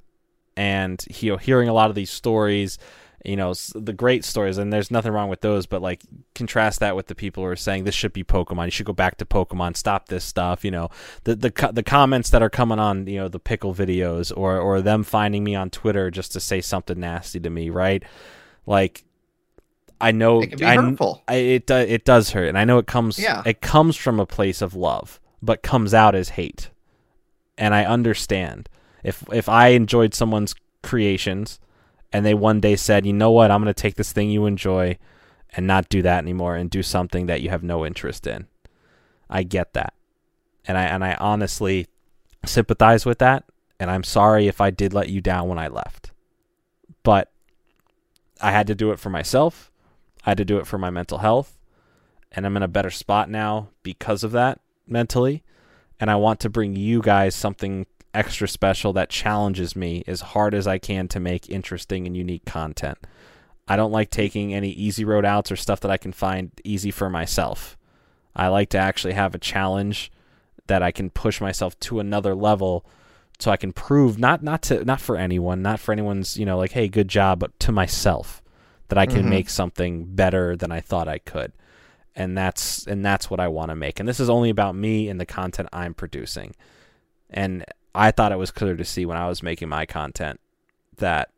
[0.57, 2.79] and you know, hearing a lot of these stories
[3.25, 6.03] you know the great stories and there's nothing wrong with those but like
[6.35, 8.67] contrast that with the people who are saying this should be pokemon.
[8.67, 9.79] You should go back to pokemon.
[9.79, 10.91] Stop this stuff you know.
[11.25, 14.83] The the the comments that are coming on you know the pickle videos or or
[14.83, 18.03] them finding me on twitter just to say something nasty to me right?
[18.67, 19.05] Like
[20.03, 21.23] i know it can be I, hurtful.
[21.27, 23.43] I, it it does hurt and i know it comes Yeah.
[23.47, 26.69] it comes from a place of love but comes out as hate
[27.57, 28.69] and i understand
[29.03, 31.59] if if i enjoyed someone's creations
[32.15, 33.51] and they one day said, "You know what?
[33.51, 34.99] I'm going to take this thing you enjoy
[35.57, 38.47] and not do that anymore and do something that you have no interest in."
[39.29, 39.95] I get that.
[40.65, 41.89] And I and I honestly
[42.47, 43.43] sympathize with that,
[43.81, 46.13] and I'm sorry if I did let you down when I left.
[47.03, 47.33] But
[48.41, 49.73] I had to do it for myself.
[50.25, 51.59] I had to do it for my mental health,
[52.31, 55.43] and I'm in a better spot now because of that mentally.
[56.01, 60.55] And I want to bring you guys something extra special that challenges me as hard
[60.55, 62.99] as I can to make interesting and unique content.
[63.67, 66.91] I don't like taking any easy road outs or stuff that I can find easy
[66.91, 67.77] for myself.
[68.37, 70.13] I like to actually have a challenge
[70.67, 72.85] that I can push myself to another level
[73.39, 76.57] so I can prove not not to not for anyone, not for anyone's, you know,
[76.59, 78.43] like hey, good job, but to myself
[78.89, 79.29] that I can Mhm.
[79.29, 81.53] make something better than I thought I could.
[82.17, 84.01] And that's and that's what I want to make.
[84.01, 86.55] And this is only about me and the content I'm producing.
[87.31, 90.41] And I thought it was clear to see when I was making my content
[90.99, 91.31] that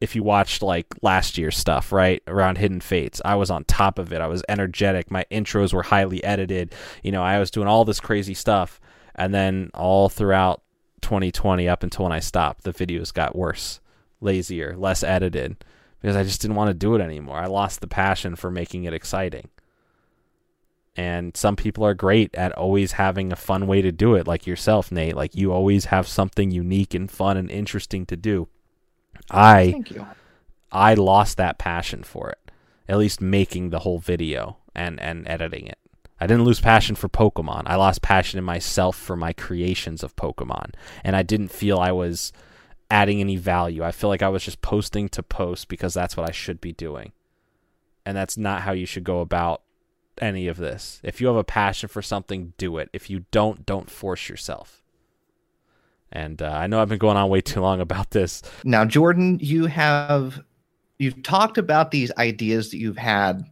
[0.00, 3.98] if you watched like last year's stuff, right, around Hidden Fates, I was on top
[3.98, 4.20] of it.
[4.20, 5.10] I was energetic.
[5.10, 6.74] My intros were highly edited.
[7.02, 8.80] You know, I was doing all this crazy stuff.
[9.14, 10.62] And then all throughout
[11.02, 13.80] 2020 up until when I stopped, the videos got worse,
[14.20, 15.62] lazier, less edited
[16.00, 17.36] because I just didn't want to do it anymore.
[17.36, 19.50] I lost the passion for making it exciting.
[20.96, 24.46] And some people are great at always having a fun way to do it, like
[24.46, 25.16] yourself, Nate.
[25.16, 28.48] Like you always have something unique and fun and interesting to do.
[29.30, 30.06] I Thank you.
[30.72, 32.50] I lost that passion for it.
[32.88, 35.78] At least making the whole video and and editing it.
[36.20, 37.62] I didn't lose passion for Pokemon.
[37.66, 40.74] I lost passion in myself for my creations of Pokemon.
[41.02, 42.32] And I didn't feel I was
[42.90, 43.82] adding any value.
[43.82, 46.72] I feel like I was just posting to post because that's what I should be
[46.72, 47.12] doing.
[48.04, 49.62] And that's not how you should go about
[50.20, 51.00] any of this.
[51.02, 52.90] If you have a passion for something, do it.
[52.92, 54.82] If you don't, don't force yourself.
[56.12, 58.42] And uh, I know I've been going on way too long about this.
[58.64, 60.40] Now, Jordan, you have
[60.98, 63.44] you've talked about these ideas that you've had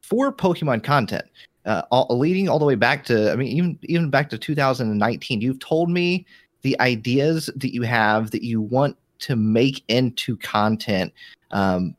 [0.00, 1.24] for Pokemon content,
[1.64, 5.40] uh, all, leading all the way back to I mean even even back to 2019.
[5.40, 6.26] You've told me
[6.62, 11.12] the ideas that you have that you want to make into content,
[11.52, 11.94] um,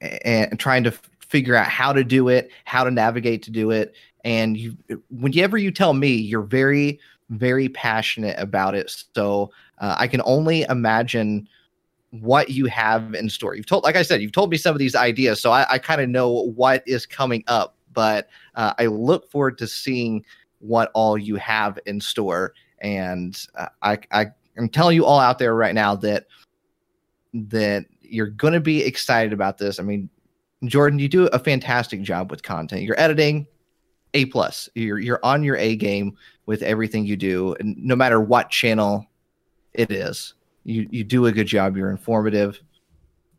[0.00, 0.92] and trying to
[1.34, 3.92] figure out how to do it, how to navigate to do it.
[4.24, 4.76] And you,
[5.10, 8.94] whenever you tell me, you're very very passionate about it.
[9.14, 11.48] So uh, I can only imagine
[12.10, 13.56] what you have in store.
[13.56, 15.78] You've told, like I said, you've told me some of these ideas, so I, I
[15.78, 17.74] kind of know what is coming up.
[17.92, 20.24] But uh, I look forward to seeing
[20.60, 22.54] what all you have in store.
[22.80, 26.26] And uh, I, I, I'm telling you all out there right now that
[27.34, 29.80] that you're going to be excited about this.
[29.80, 30.08] I mean,
[30.68, 32.82] Jordan, you do a fantastic job with content.
[32.82, 33.46] You're editing,
[34.14, 34.68] a plus.
[34.74, 39.06] You're you're on your A game with everything you do, and no matter what channel
[39.72, 41.76] it is, you you do a good job.
[41.76, 42.60] You're informative,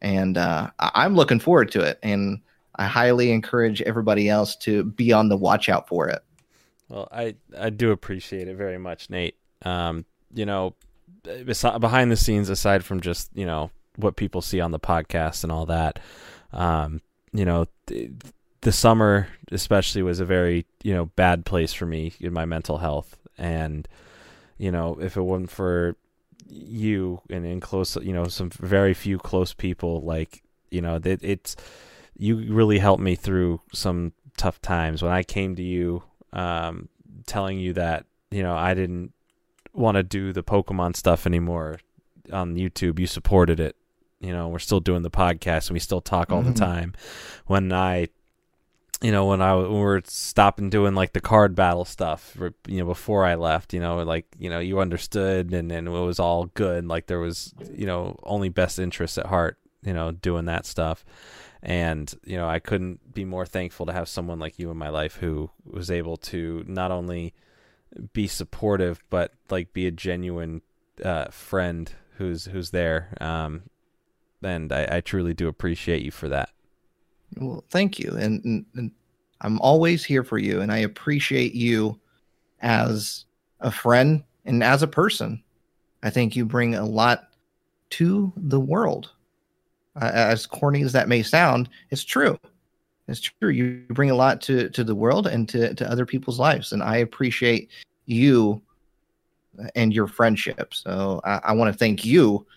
[0.01, 1.99] and uh, I'm looking forward to it.
[2.03, 2.41] And
[2.75, 6.21] I highly encourage everybody else to be on the watch out for it.
[6.89, 9.35] Well, I I do appreciate it very much, Nate.
[9.63, 10.75] Um, you know,
[11.23, 15.51] behind the scenes, aside from just you know what people see on the podcast and
[15.51, 15.99] all that,
[16.51, 17.01] um,
[17.37, 22.33] you know, the summer especially was a very you know bad place for me in
[22.33, 23.17] my mental health.
[23.37, 23.87] And
[24.57, 25.95] you know if it wasn't for
[26.47, 31.23] you and in close you know some very few close people like you know that
[31.23, 31.55] it's
[32.17, 35.01] you really helped me through some tough times.
[35.01, 36.89] When i came to you um,
[37.25, 39.13] telling you that you know i didn't
[39.73, 41.79] want to do the pokemon stuff anymore
[42.31, 43.75] on youtube you supported it
[44.25, 46.53] you know we're still doing the podcast and we still talk all mm-hmm.
[46.53, 46.93] the time
[47.45, 48.07] when i
[49.01, 52.35] you know when I when we were stopping doing like the card battle stuff,
[52.67, 55.91] you know, before I left, you know, like you know, you understood and and it
[55.91, 56.87] was all good.
[56.87, 61.03] Like there was, you know, only best interests at heart, you know, doing that stuff.
[61.61, 64.89] And you know, I couldn't be more thankful to have someone like you in my
[64.89, 67.33] life who was able to not only
[68.13, 70.61] be supportive but like be a genuine
[71.03, 73.15] uh, friend who's who's there.
[73.19, 73.63] Um,
[74.45, 76.49] and I, I truly do appreciate you for that.
[77.37, 78.11] Well, thank you.
[78.17, 78.91] And, and, and,
[79.41, 80.61] I'm always here for you.
[80.61, 81.99] And I appreciate you
[82.61, 83.25] as
[83.59, 85.43] a friend and as a person.
[86.03, 87.29] I think you bring a lot
[87.91, 89.11] to the world.
[90.01, 92.39] Uh, as corny as that may sound, it's true.
[93.07, 93.49] It's true.
[93.49, 96.71] You bring a lot to, to the world and to, to other people's lives.
[96.71, 97.69] And I appreciate
[98.05, 98.61] you
[99.75, 100.73] and your friendship.
[100.73, 102.47] So I, I want to thank you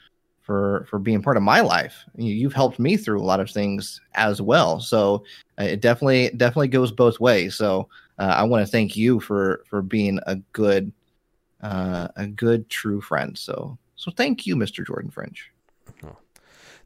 [0.48, 2.06] for for being part of my life.
[2.16, 4.80] You've helped me through a lot of things as well.
[4.80, 5.24] So
[5.60, 7.54] uh, it definitely definitely goes both ways.
[7.54, 7.86] So
[8.18, 10.90] uh, I want to thank you for for being a good
[11.60, 13.36] uh, a good true friend.
[13.36, 14.86] So so thank you, Mr.
[14.86, 15.50] Jordan Fringe.
[16.02, 16.16] Oh,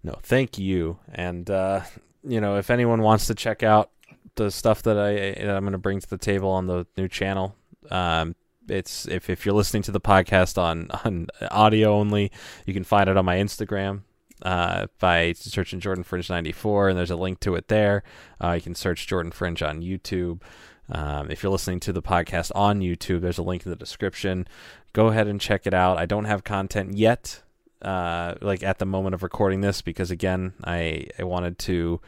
[0.02, 0.98] no, thank you.
[1.14, 1.82] And uh,
[2.24, 3.90] you know, if anyone wants to check out
[4.34, 7.06] the stuff that I that I'm going to bring to the table on the new
[7.06, 7.54] channel,
[7.92, 8.34] um,
[8.68, 12.30] it's if, if you're listening to the podcast on on audio only,
[12.66, 14.02] you can find it on my Instagram
[14.42, 18.02] uh, by searching Jordan Fringe 94, and there's a link to it there.
[18.42, 20.42] Uh, you can search Jordan Fringe on YouTube.
[20.90, 24.46] Um, if you're listening to the podcast on YouTube, there's a link in the description.
[24.92, 25.96] Go ahead and check it out.
[25.96, 27.42] I don't have content yet,
[27.80, 32.00] uh, like at the moment of recording this, because again, I I wanted to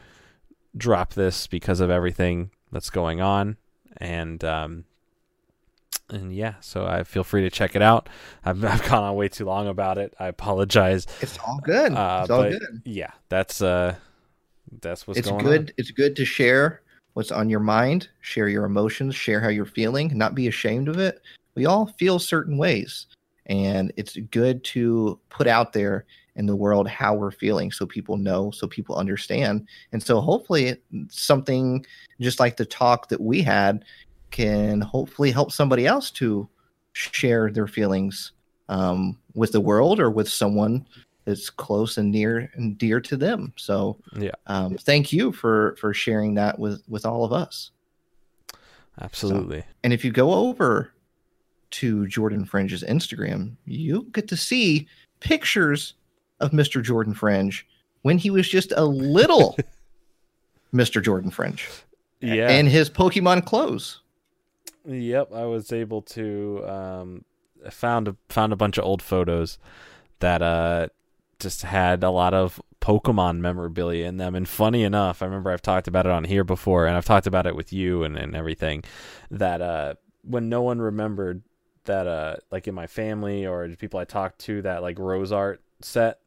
[0.77, 3.57] drop this because of everything that's going on,
[3.97, 4.83] and um,
[6.09, 8.09] and yeah, so I feel free to check it out.
[8.43, 10.13] I've, I've gone on way too long about it.
[10.19, 11.07] I apologize.
[11.21, 11.93] It's all good.
[11.93, 12.81] Uh, it's all good.
[12.85, 13.95] Yeah, that's uh,
[14.81, 15.61] that's what's it's going good.
[15.61, 15.69] on.
[15.77, 16.81] It's good to share
[17.13, 20.99] what's on your mind, share your emotions, share how you're feeling, not be ashamed of
[20.99, 21.21] it.
[21.55, 23.07] We all feel certain ways,
[23.45, 28.17] and it's good to put out there in the world how we're feeling so people
[28.17, 29.67] know, so people understand.
[29.93, 30.75] And so hopefully
[31.09, 31.85] something
[32.19, 33.85] just like the talk that we had
[34.35, 36.45] can hopefully help somebody else to
[36.91, 38.33] share their feelings
[38.67, 40.85] um, with the world or with someone
[41.23, 43.53] that's close and near and dear to them.
[43.55, 44.31] So Yeah.
[44.47, 47.71] um, thank you for for sharing that with with all of us.
[48.99, 49.63] Absolutely.
[49.85, 50.91] And if you go over
[51.71, 54.85] to Jordan Fringe's Instagram, you get to see
[55.21, 55.93] pictures
[56.41, 56.83] of Mr.
[56.83, 57.65] Jordan Fringe
[58.01, 59.57] when he was just a little
[60.73, 61.01] Mr.
[61.01, 61.65] Jordan Fringe
[62.19, 62.49] yeah.
[62.49, 64.01] in his Pokemon clothes.
[64.87, 67.25] Yep, I was able to um
[67.69, 69.57] found a found a bunch of old photos
[70.19, 70.87] that uh
[71.39, 74.35] just had a lot of Pokemon memorabilia in them.
[74.35, 77.27] And funny enough, I remember I've talked about it on here before and I've talked
[77.27, 78.83] about it with you and, and everything,
[79.31, 81.43] that uh when no one remembered
[81.85, 85.61] that uh like in my family or people I talked to that like rose art
[85.81, 86.19] set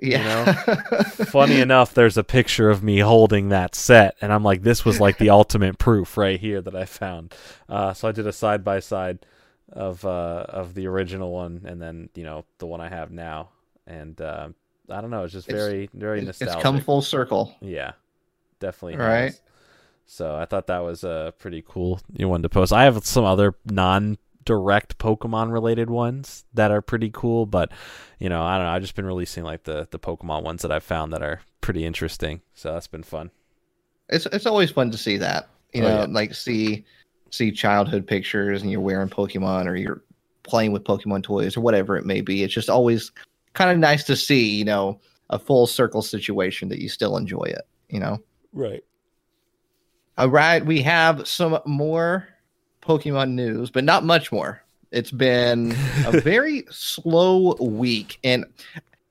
[0.00, 0.52] Yeah.
[1.04, 5.00] funny enough, there's a picture of me holding that set, and I'm like, this was
[5.00, 7.34] like the ultimate proof right here that I found.
[7.68, 9.24] Uh, so I did a side by side
[9.72, 13.48] of uh, of the original one, and then you know the one I have now,
[13.86, 14.48] and uh,
[14.90, 17.54] I don't know, it's just very It's- very very it's come full circle.
[17.60, 17.92] yeah,
[18.60, 18.96] definitely.
[18.98, 19.22] Right.
[19.24, 19.40] has.
[20.08, 22.72] So I thought that was a pretty cool one to post.
[22.72, 27.70] I have some other non direct Pokemon related ones that are pretty cool, but
[28.18, 28.72] you know, I don't know.
[28.72, 31.84] I've just been releasing like the the Pokemon ones that I've found that are pretty
[31.84, 32.40] interesting.
[32.54, 33.30] So that's been fun.
[34.08, 35.50] It's it's always fun to see that.
[35.74, 36.06] You Oh, know, yeah.
[36.08, 36.84] like see
[37.30, 40.02] see childhood pictures and you're wearing Pokemon or you're
[40.44, 42.42] playing with Pokemon toys or whatever it may be.
[42.44, 43.10] It's just always
[43.54, 47.44] kind of nice to see, you know, a full circle situation that you still enjoy
[47.44, 48.18] it, you know.
[48.52, 48.84] Right.
[50.18, 52.26] All right, we have some more
[52.86, 54.62] Pokemon news, but not much more.
[54.92, 55.72] It's been
[56.06, 58.44] a very slow week, and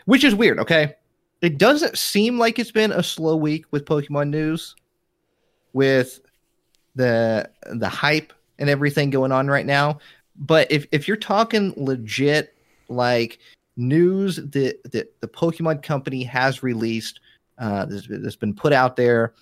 [0.05, 0.59] which is weird.
[0.59, 0.95] Okay,
[1.41, 4.75] it doesn't seem like it's been a slow week with Pokemon news,
[5.73, 6.21] with
[6.95, 9.99] the the hype and everything going on right now.
[10.37, 12.55] But if if you're talking legit,
[12.87, 13.39] like
[13.75, 17.19] news that that the Pokemon Company has released,
[17.57, 19.33] uh, that's, that's been put out there,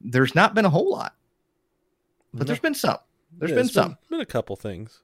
[0.00, 1.14] there's not been a whole lot,
[2.34, 2.98] but there's been some.
[3.38, 3.96] There's been some.
[4.10, 5.02] Been a couple things.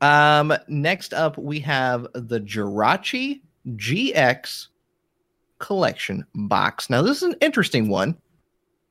[0.00, 4.68] Um, next up, we have the Jirachi GX
[5.58, 6.90] collection box.
[6.90, 8.18] Now, this is an interesting one.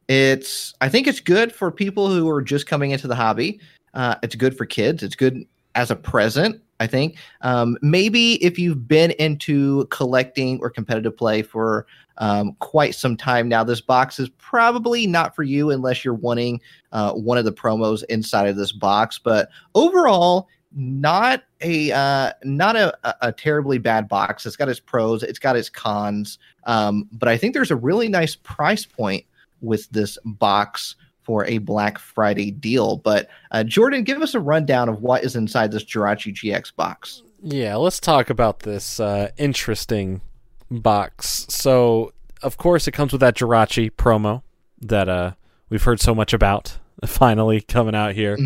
[0.08, 3.60] It's, I think it's good for people who are just coming into the hobby.
[3.94, 5.04] Uh, it's good for kids.
[5.04, 6.62] It's good as a present.
[6.80, 11.86] I think um, maybe if you've been into collecting or competitive play for
[12.18, 16.60] um, quite some time now, this box is probably not for you unless you're wanting
[16.92, 19.20] uh, one of the promos inside of this box.
[19.20, 24.46] But overall, not a uh, not a, a- terribly bad box.
[24.46, 28.08] It's got its pros, it's got its cons, um, but I think there's a really
[28.08, 29.26] nice price point
[29.62, 32.98] with this box for a Black Friday deal.
[32.98, 37.24] But uh, Jordan, give us a rundown of what is inside this Jirachi GX box.
[37.44, 40.22] Yeah, let's talk about this uh, interesting
[40.70, 41.46] box.
[41.50, 44.44] So, of course, it comes with that Jirachi promo
[44.82, 45.32] that uh,
[45.70, 46.78] we've heard so much about.
[47.06, 48.38] Finally coming out here,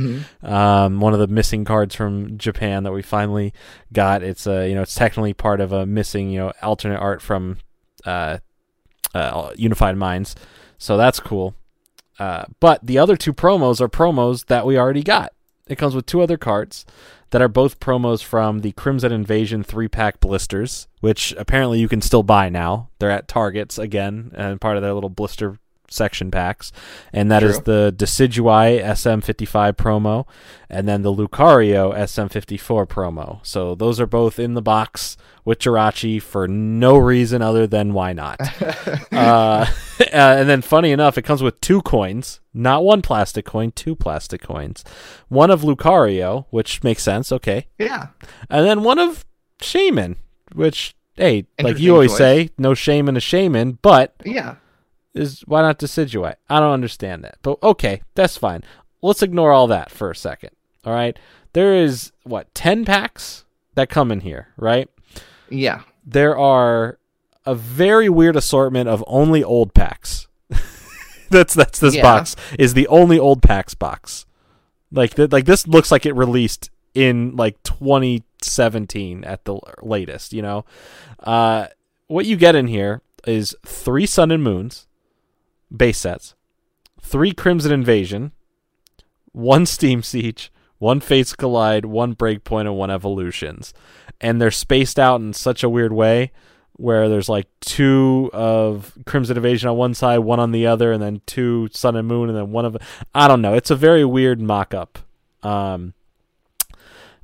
[0.42, 3.54] um, one of the missing cards from Japan that we finally
[3.92, 4.24] got.
[4.24, 7.58] It's uh, you know, it's technically part of a missing you know alternate art from
[8.06, 8.38] uh,
[9.14, 10.36] uh, Unified Minds,
[10.78, 11.54] so that's cool.
[12.20, 15.34] Uh, but the other two promos are promos that we already got.
[15.68, 16.86] It comes with two other cards
[17.32, 22.02] that are both promos from the Crimson Invasion three pack blisters, which apparently you can
[22.02, 22.90] still buy now.
[23.00, 25.58] They're at Targets again and part of their little blister
[25.90, 26.72] section packs.
[27.14, 27.64] And that is True.
[27.64, 30.28] the Decidueye SM55 promo
[30.70, 33.46] and then the Lucario SM54 promo.
[33.46, 38.14] So those are both in the box with Jirachi for no reason other than why
[38.14, 38.40] not.
[39.12, 39.66] uh,
[40.12, 44.42] and then, funny enough, it comes with two coins, not one plastic coin, two plastic
[44.42, 44.84] coins.
[45.30, 48.08] One of Lucario, which makes sense, okay, yeah,
[48.50, 49.24] and then one of
[49.62, 50.18] Shaymin,
[50.54, 52.18] which hey, like you always choice.
[52.18, 54.56] say, no shame in a Shaymin, but yeah,
[55.16, 56.36] is why not Decidueye?
[56.50, 58.64] I don't understand that, but okay, that's fine.
[59.02, 60.52] Let's ignore all that for a second.
[60.84, 61.18] All right,
[61.54, 63.46] there is what ten packs
[63.76, 64.90] that come in here, right?
[65.50, 65.82] yeah.
[66.06, 66.98] there are
[67.46, 70.28] a very weird assortment of only old packs.
[71.30, 72.02] that's that's this Yeah.
[72.02, 74.26] box is the only old packs box.
[74.92, 80.42] Like th- like this looks like it released in like 2017 at the latest, you
[80.42, 80.66] know.
[81.20, 81.68] Uh
[82.08, 84.85] what you get in here is 3 Sun and Moons
[85.76, 86.36] base sets,
[87.02, 88.32] 3 Crimson Invasion
[89.32, 93.74] one Steam Siege, one Fates Collide, one Breakpoint, and one Evolutions.
[94.22, 96.32] And they're spaced out in such a weird way
[96.78, 101.04] where there's like two of Crimson Invasion on one side, one on the other, and
[101.04, 102.78] then two Sun and Moon, and then one of
[103.14, 103.54] I don't know.
[103.56, 105.00] It's a very weird mock-up.
[105.44, 105.94] Um,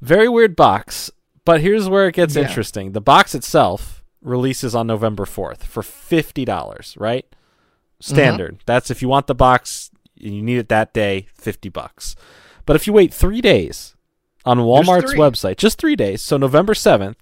[0.02, 1.12] very weird box.
[1.46, 2.44] But here's where it gets Yeah.
[2.44, 2.92] interesting.
[2.92, 7.26] The box itself releases on November 4th for $50, right?
[8.02, 8.60] Standard.
[8.66, 12.16] That's if you want the box, and you need it that day, 50 bucks.
[12.66, 13.96] But if you wait 3 days
[14.46, 17.16] on Walmart's website, just 3 days, so November 7th,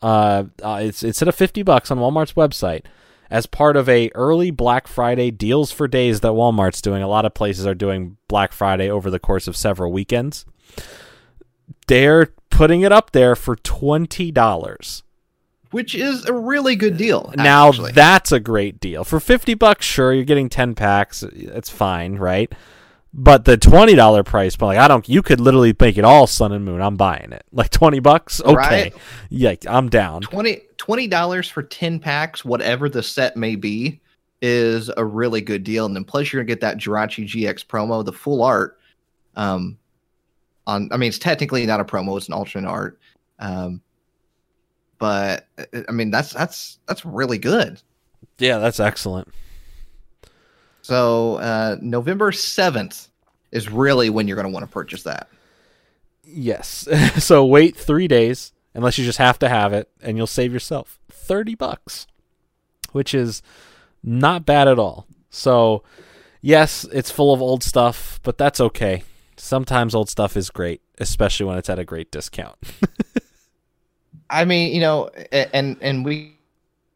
[0.00, 2.82] uh, uh it's instead of 50 bucks on Walmart's website
[3.32, 7.02] as part of a early Black Friday deals for days that Walmart's doing.
[7.02, 10.44] A lot of places are doing Black Friday over the course of several weekends.
[11.86, 15.02] They're putting it up there for twenty dollars.
[15.72, 17.32] Which is a really good deal.
[17.36, 19.02] Now that's a great deal.
[19.04, 21.22] For fifty bucks, sure, you're getting ten packs.
[21.24, 22.52] It's fine, right?
[23.14, 26.26] But the twenty dollar price, but like I don't, you could literally make it all
[26.26, 26.80] Sun and Moon.
[26.80, 27.44] I'm buying it.
[27.52, 28.94] Like twenty bucks, okay, Right.
[29.28, 30.22] yeah, I'm down.
[30.22, 34.00] 20 dollars for 10 packs whatever the set may be
[34.40, 38.04] is a really good deal and then plus you're gonna get that Jirachi GX promo
[38.04, 38.80] the full art
[39.36, 39.78] um
[40.66, 42.98] on I mean it's technically not a promo it's an alternate art
[43.38, 43.80] um
[45.02, 47.82] but uh, I mean that's that's that's really good
[48.38, 49.26] Yeah, that's excellent.
[50.82, 53.08] so uh November 7th
[53.50, 55.28] is really when you're gonna want to purchase that
[56.24, 56.88] Yes.
[57.22, 61.00] so wait three days, unless you just have to have it, and you'll save yourself
[61.10, 62.06] thirty bucks,
[62.92, 63.42] which is
[64.04, 65.06] not bad at all.
[65.30, 65.82] So,
[66.40, 69.02] yes, it's full of old stuff, but that's okay.
[69.36, 72.56] Sometimes old stuff is great, especially when it's at a great discount.
[74.32, 76.38] I mean, you know, and and we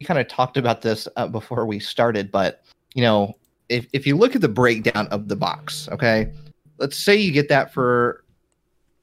[0.04, 2.64] kind of talked about this uh, before we started, but
[2.94, 3.34] you know,
[3.68, 6.32] if if you look at the breakdown of the box, okay,
[6.78, 8.24] let's say you get that for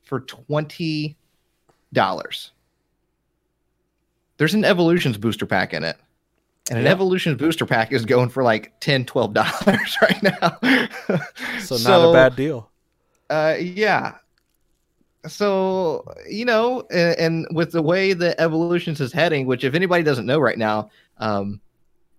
[0.01, 1.15] for twenty
[1.93, 2.51] dollars.
[4.37, 5.95] There's an Evolutions booster pack in it.
[6.69, 6.91] And an Yeah.
[6.91, 9.35] Evolutions booster pack is going for like 10 $12
[10.01, 11.19] right now.
[11.59, 12.69] So, not a bad deal.
[13.29, 14.15] uh, yeah.
[15.27, 20.03] So you know, and, and with the way that Evolutions is heading, which if anybody
[20.03, 21.61] doesn't know right now, um,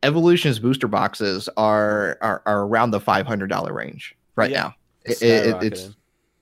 [0.03, 4.63] Evolutions booster boxes are are, are around the five hundred dollar range right Yeah.
[4.63, 4.75] now.
[5.05, 5.97] It- it- it- it's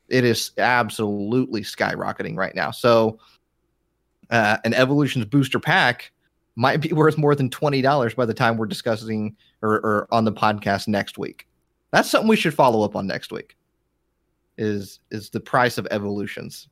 [0.08, 2.70] it is absolutely skyrocketing right now.
[2.70, 3.18] So,
[4.30, 6.12] uh, an Evolutions booster pack
[6.56, 10.24] might be worth more than twenty dollars by the time we're discussing or, or on
[10.24, 11.46] the podcast next week.
[11.92, 13.56] That's something we should follow up on next week.
[14.58, 16.68] Is is the price of Evolutions?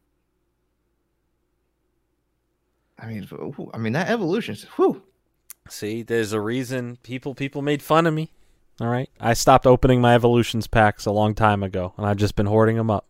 [2.98, 3.26] I mean,
[3.72, 4.64] I mean that Evolutions.
[4.76, 5.02] Whew.
[5.68, 8.32] See, there's a reason people people made fun of me.
[8.80, 12.34] All right, I stopped opening my evolutions packs a long time ago, and I've just
[12.34, 13.06] been hoarding them up.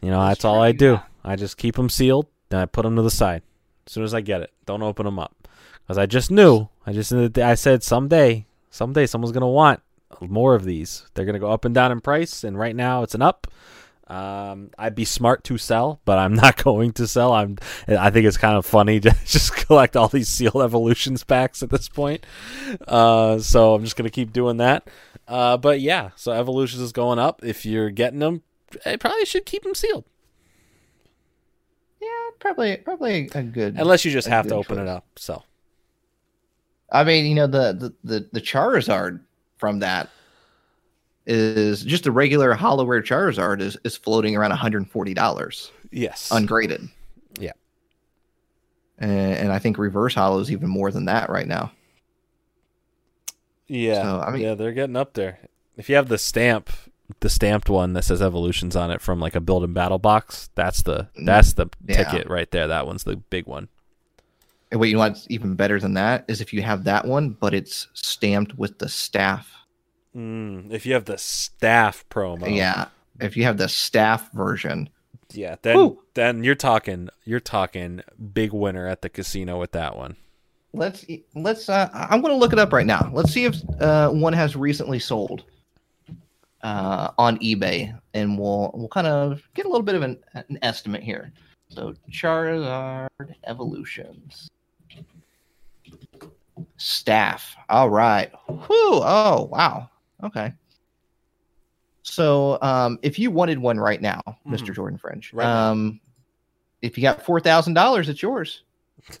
[0.00, 1.00] You know, that's, That's all I do.
[1.22, 3.42] I just keep them sealed, then I put them to the side
[3.86, 4.52] as soon as I get it.
[4.64, 5.48] Don't open them up
[5.82, 6.68] because I just knew.
[6.86, 9.80] I just I said someday, someday someone's gonna want
[10.30, 11.06] more of these.
[11.14, 13.46] They're gonna go up and down in price, and right now it's an up.
[14.06, 17.32] Um, I'd be smart to sell, but I'm not going to sell.
[17.32, 17.56] I'm.
[17.88, 21.70] I think it's kind of funny to just collect all these sealed evolutions packs at
[21.70, 22.24] this point.
[22.86, 24.88] Uh, so I'm just gonna keep doing that.
[25.26, 27.42] Uh, but yeah, so evolutions is going up.
[27.42, 28.42] If you're getting them,
[28.84, 30.04] I probably should keep them sealed,
[32.00, 32.08] Yeah,
[32.40, 33.76] probably probably a good.
[33.78, 35.06] unless you just have to open it up.
[35.16, 35.42] So
[36.92, 39.20] I mean, you know, the the the, the Charizard
[39.64, 40.10] from that
[41.26, 46.86] is just a regular holo rare Charizard is is floating around $140 yes, ungraded.
[47.38, 47.52] Yeah.
[48.98, 51.72] And, and I think reverse hollow is even more than that right now.
[53.68, 55.38] yeah, So, I mean- yeah, they're getting up there.
[55.78, 56.68] If you have the stamp,
[57.20, 60.50] the stamped one that says evolutions on it from like a build and battle box,
[60.54, 62.04] that's the that's the Yeah.
[62.04, 62.68] ticket right there.
[62.68, 63.68] That one's the big one.
[64.74, 67.30] And what you know what's even better than that is if you have that one,
[67.30, 69.48] but it's stamped with the staff.
[70.16, 72.86] Mm, if you have the staff promo, Yeah.
[73.20, 74.90] If you have the staff version,
[75.32, 76.02] yeah, then Woo.
[76.14, 78.02] then you're talking you're talking
[78.32, 80.16] big winner at the casino with that one.
[80.72, 81.06] let's
[81.36, 84.32] let's uh i'm going to look it up right now let's see if uh one
[84.32, 85.44] has recently sold
[86.62, 90.58] uh on ebay and we'll we'll kind of get a little bit of an, an
[90.62, 91.32] estimate here
[91.68, 93.08] so charizard
[93.46, 94.50] evolutions
[96.84, 98.68] staff all right Whew.
[99.02, 99.88] oh wow
[100.22, 100.52] okay
[102.02, 104.74] so um if you wanted one right now mr Mhm.
[104.74, 106.00] jordan fringe Right um
[106.82, 108.62] if you got four thousand dollars it's yours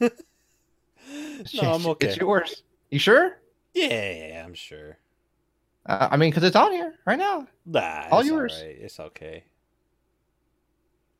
[1.54, 2.06] No, I'm okay.
[2.08, 2.62] It's yours.
[2.90, 3.38] You sure?
[3.74, 4.96] Yeah, I'm sure.
[5.86, 7.46] Uh, I mean, because it's on here right now.
[7.66, 8.52] Nah, All yours.
[8.52, 8.76] alright.
[8.80, 9.44] It's okay.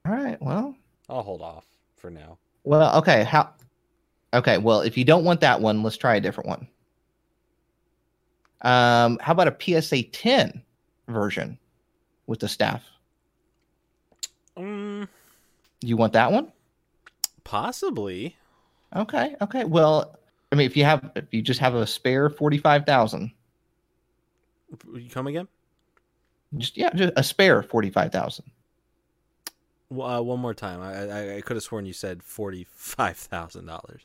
[0.07, 0.41] All right.
[0.41, 0.75] Well,
[1.09, 1.67] I'll hold off
[1.97, 2.39] for now.
[2.65, 3.25] well, okay.
[3.25, 3.53] How?
[4.35, 4.59] Okay.
[4.59, 6.69] Well, if you don't want that one, let's try a different one.
[8.63, 10.63] Um, how about a PSA 10
[11.09, 11.59] version
[12.27, 12.83] with the staff?
[14.57, 15.09] Mm,
[15.83, 16.53] You want that one?
[17.45, 18.37] possibly.
[18.97, 19.35] Okay.
[19.43, 19.65] Okay.
[19.65, 20.17] Well,
[20.53, 23.33] I mean, if you have, if you just have a spare forty-five thousand,
[24.95, 25.49] You come again?
[26.57, 28.45] just yeah, just a spare forty-five thousand.
[29.91, 30.81] Well, Uh, one more time.
[30.81, 34.03] I I, I could have sworn you said forty five thousand dollars.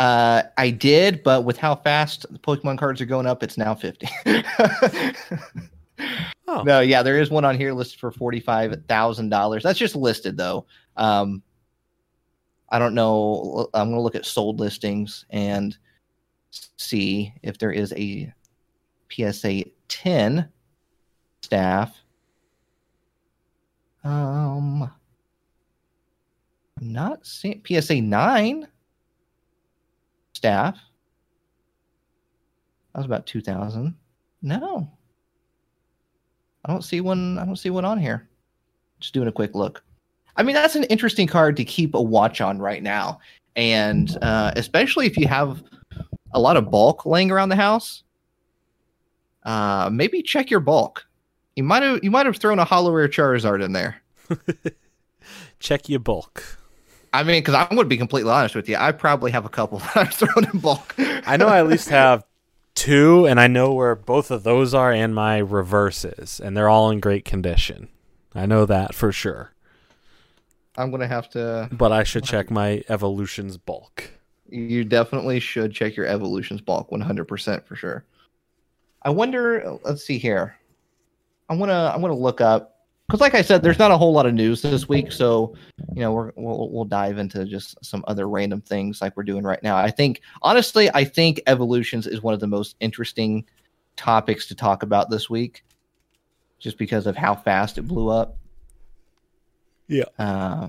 [0.00, 3.74] Uh, I did, but with how fast the Pokemon cards are going up, it's now
[3.74, 4.08] fifty.
[6.48, 9.62] Oh, No, yeah, there is one on here listed for forty-five thousand dollars.
[9.62, 10.66] That's just listed though.
[10.96, 11.42] Um,
[12.70, 13.68] I don't know.
[13.74, 15.76] I'm gonna look at sold listings and
[16.50, 18.32] see if there is a
[19.12, 20.48] PSA ten
[21.42, 21.96] staff.
[24.02, 24.90] Um,
[26.80, 28.66] I'm not seeing PSA nine
[30.40, 30.74] staff.
[32.94, 33.94] That was about two thousand.
[34.40, 34.90] No,
[36.64, 37.38] I don't see one.
[37.38, 38.26] I don't see one on here.
[39.00, 39.84] Just doing a quick look.
[40.36, 43.20] I mean, that's an interesting card to keep a watch on right now,
[43.54, 45.62] and uh, especially if you have
[46.32, 48.02] a lot of bulk laying around the house.
[49.42, 51.06] Uh, maybe check your bulk.
[51.54, 54.00] You might have you might have thrown a hollow rare Charizard in there.
[55.60, 56.59] check your bulk.
[57.12, 59.48] I mean, because I'm going to be completely honest with you, I probably have a
[59.48, 60.94] couple that I've thrown in bulk.
[60.98, 62.24] I know I at least have
[62.74, 66.90] two, and I know where both of those are and my reverses, and they're all
[66.90, 67.88] in great condition.
[68.34, 69.52] I know that for sure.
[70.76, 71.68] I'm going to have to.
[71.72, 74.10] But I should check my evolutions bulk.
[74.48, 78.04] You definitely should check your evolutions bulk 100% for sure.
[79.02, 80.56] I wonder, let's see here.
[81.48, 82.79] I want to I want to look up
[83.10, 85.54] cuz like I said there's not a whole lot of news this week, so
[85.94, 89.44] you know, we're, we'll we'll dive into just some other random things like we're doing
[89.44, 89.76] right now.
[89.76, 93.44] I think honestly, I think evolutions is one of the most interesting
[93.96, 95.64] topics to talk about this week
[96.58, 98.36] just because of how fast it blew up.
[99.88, 100.04] Yeah.
[100.18, 100.68] Uh,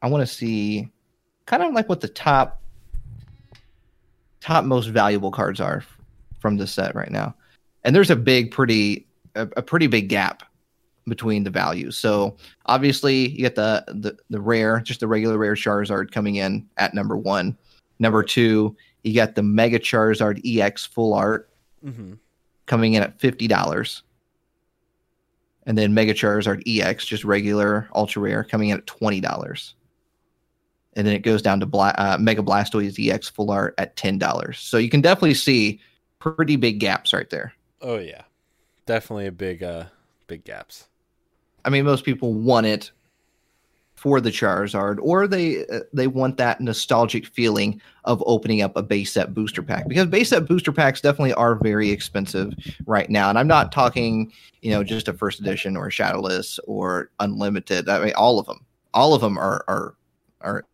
[0.00, 0.88] I want to see
[1.44, 2.62] kind of like what the top
[4.40, 5.98] top most valuable cards are f-
[6.38, 7.34] from this set right now.
[7.84, 10.42] And there's a big pretty a, a pretty big gap
[11.08, 11.96] between the values.
[11.96, 12.36] So
[12.66, 16.94] obviously you get the, the the rare, just the regular rare Charizard coming in at
[16.94, 17.56] number 1.
[17.98, 21.48] Number 2, you got the Mega Charizard EX full art
[21.84, 22.14] Mm-hmm.
[22.66, 24.02] coming in at $50.
[25.66, 29.74] And then Mega Charizard EX, just regular ultra rare, coming in at $20.
[30.94, 34.56] And then it goes down to Bla- uh, Mega Blastoise EX full art at $10.
[34.56, 35.78] So you can definitely see
[36.18, 37.52] pretty big gaps right there.
[37.82, 38.22] Oh yeah,
[38.86, 39.84] definitely a big, uh,
[40.26, 40.88] big gaps.
[41.66, 42.92] I mean, most people want it
[43.96, 48.82] for the Charizard, or they uh, they want that nostalgic feeling of opening up a
[48.82, 52.52] base set booster pack because base set booster packs definitely are very expensive
[52.86, 53.28] right now.
[53.30, 57.88] And I'm not talking, you know, just a first edition or shadowless or unlimited.
[57.88, 58.64] I mean, all of them,
[58.94, 59.94] all of them are are
[60.42, 60.64] are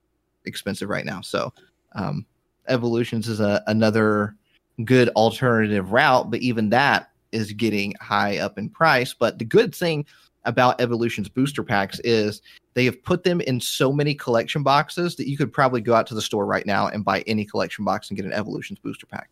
[0.45, 1.20] expensive right now.
[1.22, 1.55] So,
[1.95, 2.26] um,
[2.68, 4.36] evolutions is a another
[4.84, 9.14] good alternative route, but even that is getting high up in price.
[9.14, 10.05] But the good thing
[10.45, 12.43] about Evolution's booster packs is
[12.74, 16.07] they have put them in so many collection boxes that you could probably go out
[16.09, 19.07] to the store right now and buy any collection box and get an Evolution's booster
[19.07, 19.30] pack.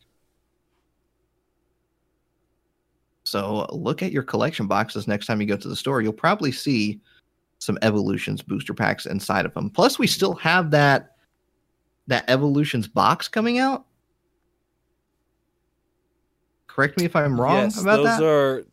[3.25, 6.01] So look at your collection boxes next time you go to the store.
[6.03, 7.01] You'll probably see
[7.59, 9.71] some Evolutions booster packs inside of them.
[9.71, 11.17] Plus, we still have that
[12.07, 13.87] that Evolutions box coming out.
[16.67, 18.23] Correct me if I'm wrong yes, about those that.
[18.25, 18.65] are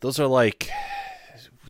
[0.00, 0.70] those are like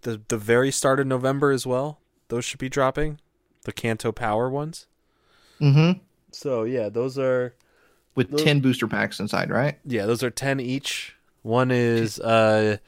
[0.03, 2.01] the the very start of November as well.
[2.29, 3.21] Those should be dropping
[3.65, 4.87] the Kanto Power ones.
[5.61, 5.99] mm-hmm.
[6.33, 7.55] So yeah, those are
[8.15, 9.79] With Those- ten booster packs inside, right?
[9.85, 11.15] yeah, those are ten each.
[11.43, 12.79] One is uh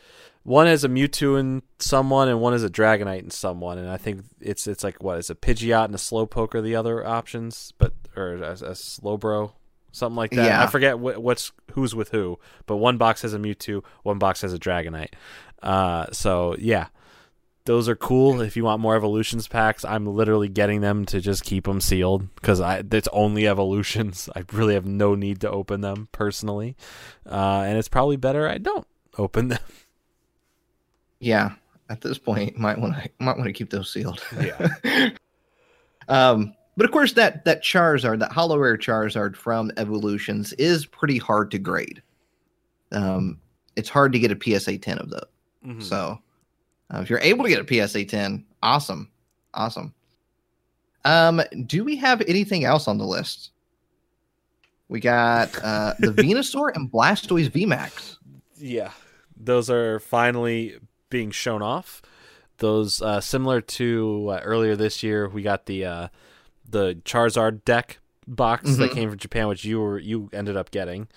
[0.42, 3.96] one has a Mewtwo in someone and one is a Dragonite in someone, and I
[3.96, 7.72] think it's it's like what is a Pidgeot and a Slowpoke are the other options,
[7.78, 9.52] but or a, a Slowbro,
[9.92, 10.44] something like that.
[10.46, 10.62] Yeah.
[10.62, 14.40] I forget what, what's who's with who, but one box has a Mewtwo, one box
[14.42, 15.12] has a Dragonite.
[15.62, 16.86] Uh, so yeah,
[17.70, 18.40] those are cool.
[18.40, 22.34] If you want more evolutions packs, I'm literally getting them to just keep them sealed
[22.34, 24.28] because I it's only evolutions.
[24.36, 26.76] I really have no need to open them personally,
[27.30, 29.60] uh, and it's probably better I don't open them.
[31.22, 31.50] Yeah.
[31.90, 34.24] At this point, might want to might want to keep those sealed.
[34.40, 35.10] Yeah.
[36.08, 41.18] um, but of course, that that Charizard, that Hollow Rare Charizard from Evolutions, is pretty
[41.18, 42.02] hard to grade.
[42.90, 43.38] Um,
[43.76, 45.20] it's hard to get a PSA 10 of those.
[45.66, 45.80] Mm-hmm.
[45.82, 46.18] So,
[46.92, 49.10] uh, if you're able to get a PSA 10, awesome.
[49.54, 49.94] Awesome.
[51.04, 53.50] Um, do we have anything else on the list?
[54.88, 58.16] We got uh, the Venusaur and Blastoise VMAX.
[58.58, 58.90] Yeah,
[59.36, 60.78] those are finally
[61.08, 62.02] being shown off.
[62.58, 66.08] Those uh, similar to uh, earlier this year, we got the uh,
[66.68, 68.94] the Charizard deck box that Mhm.
[68.94, 71.08] came from Japan, which you were you ended up getting,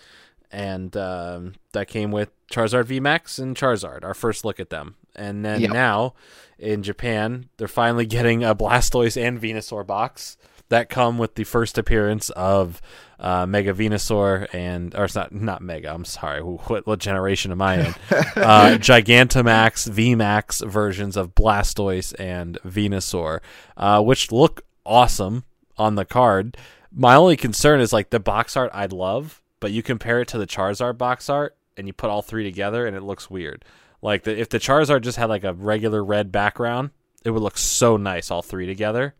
[0.51, 4.03] and um, that came with Charizard VMAX and Charizard.
[4.05, 5.71] Our first look at them, and then Yep.
[5.71, 6.13] now
[6.57, 10.37] in Japan, they're finally getting a Blastoise and Venusaur box
[10.69, 12.81] that come with the first appearance of
[13.19, 15.93] uh, Mega Venusaur and or it's not not Mega.
[15.93, 16.41] I'm sorry.
[16.41, 17.85] What what generation am I in?
[18.11, 23.39] uh, Gigantamax, VMAX versions of Blastoise and Venusaur,
[23.77, 25.43] uh, which look awesome
[25.77, 26.57] on the card.
[26.91, 30.37] My only concern is like the box art I'd love, but you compare it to
[30.37, 33.63] the Charizard box art and you put all three together and it looks weird.
[34.03, 36.91] Like the, if the Charizard just had like a regular red background,
[37.23, 39.15] it would look so nice all three together.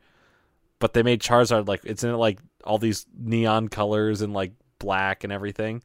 [0.80, 4.52] But they made Charizard like it's in it like all these neon colors and like
[4.80, 5.82] black and everything.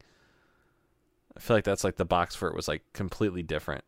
[1.35, 3.85] I feel like that's like the box for it was like completely different.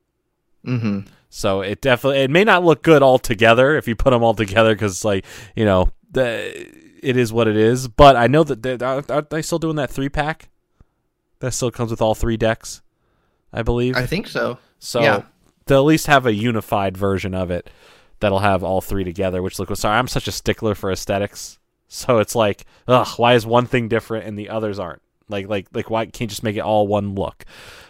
[0.65, 1.01] Mm-hmm.
[1.29, 4.33] So it definitely it may not look good all together if you put them all
[4.33, 5.25] together because like
[5.57, 6.69] you know the
[7.03, 7.89] it is what it is.
[7.89, 10.47] But I know that they, are, are they still doing that three pack?
[11.39, 12.81] That still comes with all three decks,
[13.53, 13.95] I believe.
[13.95, 14.57] I think so.
[14.79, 15.23] so yeah.
[15.65, 17.69] they'll at least have a unified version of it
[18.19, 19.41] that'll have all three together.
[19.41, 21.57] Which look, sorry, I'm such a stickler for aesthetics.
[21.93, 25.01] So it's like, ugh, why is one thing different and the others aren't?
[25.27, 27.43] Like, like, like, why can't you just make it all one look?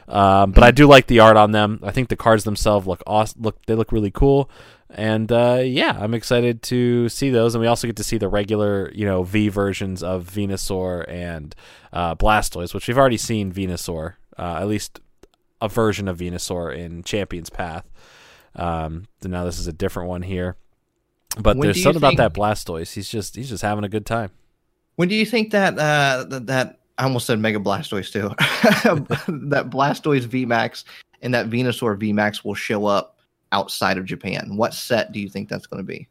[0.07, 1.79] Um, but I do like the art on them.
[1.83, 3.43] I think the cards themselves look awesome.
[3.43, 4.49] Look, they look really cool.
[4.89, 7.53] And uh, yeah, I'm excited to see those.
[7.53, 11.55] And we also get to see the regular, you know, V versions of Venusaur and
[11.93, 14.99] uh, Blastoise, which we've already seen Venusaur, uh, at least
[15.61, 17.89] a version of Venusaur in Champion's Path.
[18.55, 20.57] Um, so now this is a different one here.
[21.39, 22.93] But When there's something about that Blastoise.
[22.93, 24.31] He's just he's just having a good time.
[24.95, 28.29] When do you think that uh that, that I almost said Mega Blastoise too?
[29.47, 30.83] that Blastoise VMAX
[31.21, 33.17] and that Venusaur VMAX will show up
[33.53, 34.57] outside of Japan.
[34.57, 36.07] What set do you think that's going to be?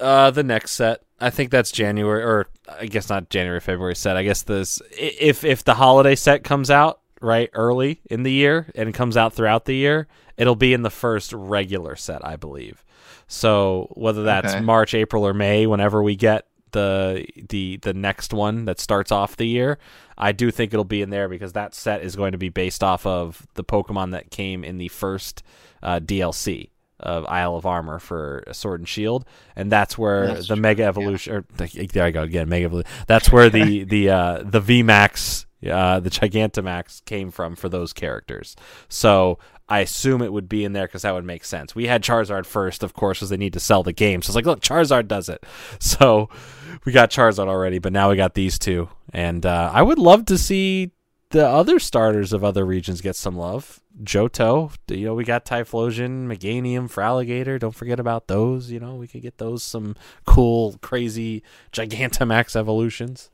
[0.00, 4.16] Uh, the next set, I think that's January, or I guess not January, February set.
[4.16, 8.70] I guess this if if the holiday set comes out right early in the year
[8.74, 10.06] and it comes out throughout the year,
[10.36, 12.84] it'll be in the first regular set, I believe.
[13.26, 14.60] So whether that's Okay.
[14.64, 19.36] March, April, or May, whenever we get the the the next one that starts off
[19.36, 19.78] the year,
[20.18, 22.82] I do think it'll be in there because that set is going to be based
[22.84, 25.42] off of the Pokemon that came in the first
[25.82, 26.70] uh, DLC
[27.00, 29.24] of Isle of Armor for Sword and Shield,
[29.56, 30.88] and that's where That's the true, Mega yeah.
[30.88, 31.34] Evolution.
[31.34, 32.90] Or, there I go again, Mega Evolution.
[33.06, 38.56] That's where the the uh, the VMAX, uh, the Gigantamax came from for those characters.
[38.88, 39.38] So
[39.68, 41.74] I assume it would be in there because that would make sense.
[41.74, 44.20] We had Charizard first, of course, because they need to sell the game.
[44.20, 45.44] So it's like, look, Charizard does it.
[45.80, 46.28] So
[46.84, 50.24] we got Charizard already, but now we got these two, and uh, I would love
[50.26, 50.90] to see
[51.30, 53.80] the other starters of other regions get some love.
[54.02, 57.58] Johto, you know, we got Typhlosion, Meganium, Feraligatr.
[57.58, 58.70] Don't forget about those.
[58.70, 59.94] You know, we could get those some
[60.26, 61.42] cool, crazy
[61.72, 63.30] Gigantamax evolutions.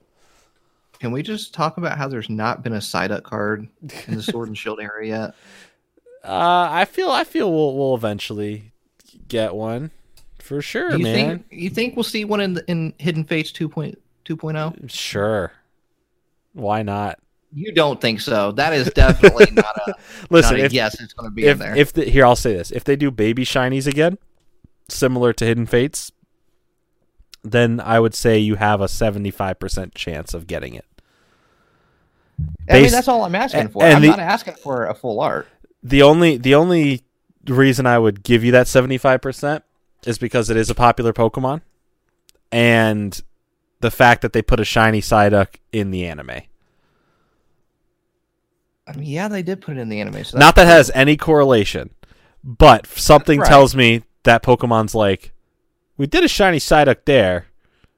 [1.01, 3.67] Can we just talk about how there's not been a Psyduck card
[4.07, 5.35] in the Sword and Shield area yet?
[6.23, 8.73] Uh, I feel, I feel we'll we'll eventually
[9.27, 9.91] get one
[10.39, 11.15] for sure, you man.
[11.15, 14.91] think you think we'll see one in in Hidden Fates 2.2.0?
[14.91, 15.53] Sure,
[16.53, 17.19] why not?
[17.53, 18.53] You don't think so?
[18.53, 19.95] That is definitely not a,
[20.29, 21.01] Listen, not a if, yes.
[21.01, 21.77] It's going to be if in there.
[21.77, 24.19] if the, here I'll say this: if they do baby shinies again,
[24.89, 26.13] similar to Hidden Fates,
[27.43, 30.85] then I would say you have a seventy-five percent chance of getting it.
[32.69, 33.83] I mean, that's all I'm asking for.
[33.83, 35.49] I'm the- not asking for a full art.
[35.83, 37.03] The only the only
[37.47, 39.65] reason I would give you that seventy-five percent
[40.05, 41.63] is because it is a popular Pokemon,
[42.53, 43.21] and
[43.81, 46.31] the fact that they put a shiny Psyduck in the anime.
[48.87, 50.25] I mean, yeah, they did put it in the anime.
[50.25, 51.91] So Not that has any correlation,
[52.43, 53.49] but something Right.
[53.49, 55.33] tells me that Pokemon's like,
[55.97, 57.47] we did a shiny Psyduck there,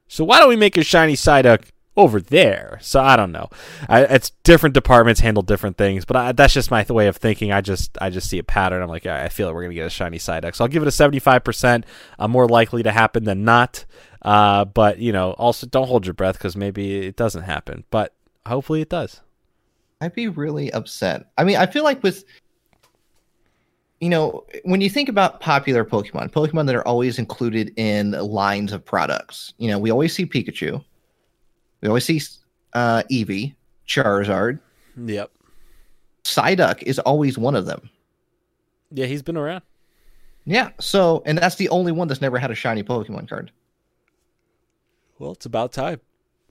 [0.06, 1.64] so why don't we make a shiny Psyduck
[1.96, 2.78] over there?
[2.80, 3.48] So I don't know.
[3.88, 7.52] I, it's different departments handle different things, but I, that's just my way of thinking.
[7.52, 8.82] I just I just see a pattern.
[8.82, 10.68] I'm like, "All right, I feel like we're gonna get a shiny Psyduck, so I'll
[10.68, 11.44] give it a 75.
[11.44, 11.86] percent
[12.18, 13.84] I'm more likely to happen than not.
[14.22, 18.14] Uh, but you know, also don't hold your breath because maybe it doesn't happen, but
[18.46, 19.20] hopefully it does.
[20.00, 21.26] I'd be really upset.
[21.38, 22.24] I mean, I feel like with
[24.02, 28.72] you know, when you think about popular Pokemon, Pokemon that are always included in lines
[28.72, 30.84] of products, you know, we always see Pikachu,
[31.82, 32.20] we always see
[32.72, 33.54] uh, Eevee,
[33.86, 34.58] Charizard,
[34.96, 35.30] Yep.
[36.24, 37.90] Psyduck is always one of them.
[38.90, 39.62] Yeah, he's been around.
[40.44, 40.70] Yeah.
[40.80, 43.50] So, and that's the only one that's never had a shiny Pokemon card.
[45.18, 46.00] Well, it's about time.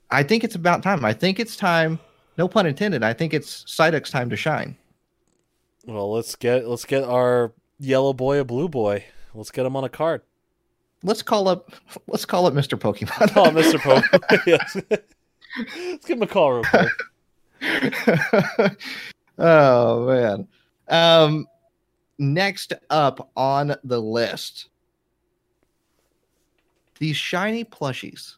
[0.10, 1.06] I think it's about time.
[1.06, 2.00] I think it's time.
[2.38, 3.04] No pun intended.
[3.04, 4.76] I think it's Psyduck's time to shine.
[5.86, 9.06] Well, let's get let's get our yellow boy a blue boy.
[9.34, 10.22] Let's get him on a card.
[11.04, 11.72] Let's call up.
[12.08, 12.78] Let's call up Mr.
[12.78, 13.32] Pokemon.
[13.36, 13.80] oh, Mr.
[14.90, 15.02] Pokemon.
[15.58, 16.90] let's give him a call real quick.
[19.38, 20.48] oh man.
[20.88, 21.48] Um,
[22.18, 24.70] next up on the list,
[27.00, 28.36] these shiny plushies.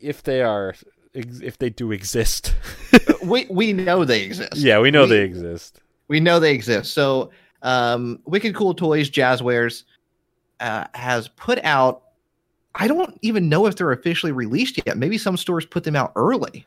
[0.00, 0.74] If they are,
[1.12, 2.54] if they do exist.
[3.24, 4.56] we we know they exist.
[4.56, 5.80] yeah, we know We- they exist.
[6.08, 6.92] We know they exist.
[6.92, 7.30] So,
[7.62, 9.84] um, Wicked Cool Toys Jazzwares
[10.58, 12.02] uh, has put out.
[12.74, 14.96] I don't even know if they're officially released yet.
[14.96, 16.66] Maybe some stores put them out early,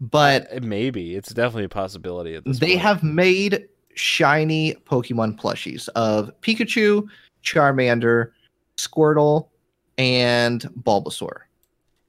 [0.00, 2.80] but Uh, Maybe it's definitely a possibility at this they point.
[2.80, 7.06] have made shiny Pokemon plushies of Pikachu,
[7.42, 8.32] Charmander,
[8.76, 9.48] Squirtle,
[9.98, 11.38] and Bulbasaur.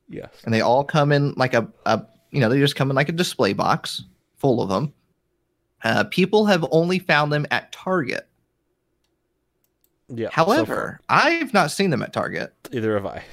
[0.09, 0.29] yes.
[0.43, 3.07] And they all come in like a, a you know, they just come in like
[3.09, 4.03] a display box
[4.35, 4.93] full of them.
[5.83, 8.26] Uh, people have only found them at Target.
[10.09, 10.27] Yeah.
[10.29, 12.53] so However, I've not seen them at Target.
[12.71, 13.23] either have I.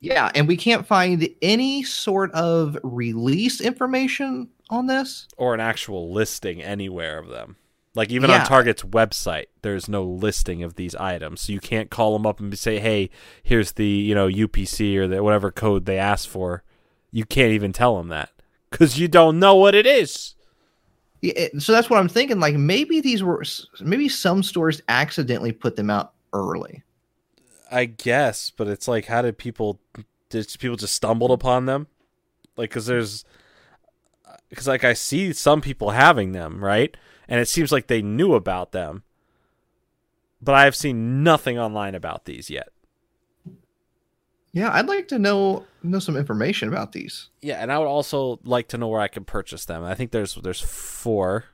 [0.00, 5.28] Yeah, and we can't find any sort of release information on this.
[5.36, 7.56] or an actual listing anywhere of them.
[7.94, 8.40] Like even Yeah.
[8.40, 12.40] on Target's website, there's no listing of these items, so you can't call them up
[12.40, 13.08] and say, "Hey,
[13.42, 16.64] here's the you know UPC or the whatever code they asked for."
[17.12, 18.30] You can't even tell them that
[18.70, 20.33] because you don't know what it is.
[21.58, 22.40] So that's what I'm thinking.
[22.40, 23.42] Like maybe these were
[23.80, 26.82] maybe some stores accidentally put them out early.
[27.70, 29.80] I guess, but it's like, how did people?
[30.28, 31.86] Did people just stumbled upon them?
[32.56, 33.24] Like, because there's,
[34.26, 36.96] uh, because like I see some people having them, right?
[37.28, 39.02] And it seems like they knew about them,
[40.42, 42.68] but I have seen nothing online about these yet.
[44.54, 47.28] Yeah, I'd like to know know some information about these.
[47.42, 49.82] Yeah, and I would also like to know where I can purchase them.
[49.84, 51.44] I think there's there's four,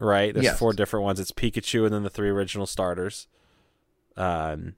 [0.00, 0.34] right?
[0.34, 0.58] There's Yes.
[0.58, 1.20] four different ones.
[1.20, 3.28] It's Pikachu and then the three original starters.
[4.16, 4.74] Um,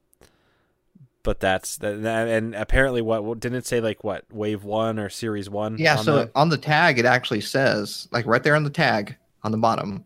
[1.23, 5.49] but that's that, and apparently what, didn't it say like what wave one or series
[5.51, 5.77] one?
[5.79, 6.31] Yeah, on so that?
[6.35, 10.05] on the tag it actually says like right there on the tag on the bottom,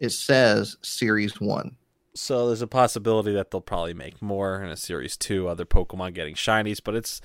[0.00, 1.76] it says series 1.
[2.20, 6.14] So there's a possibility that they'll probably make more in a series two, other Pokemon
[6.14, 6.80] getting shinies.
[6.82, 7.20] But it's,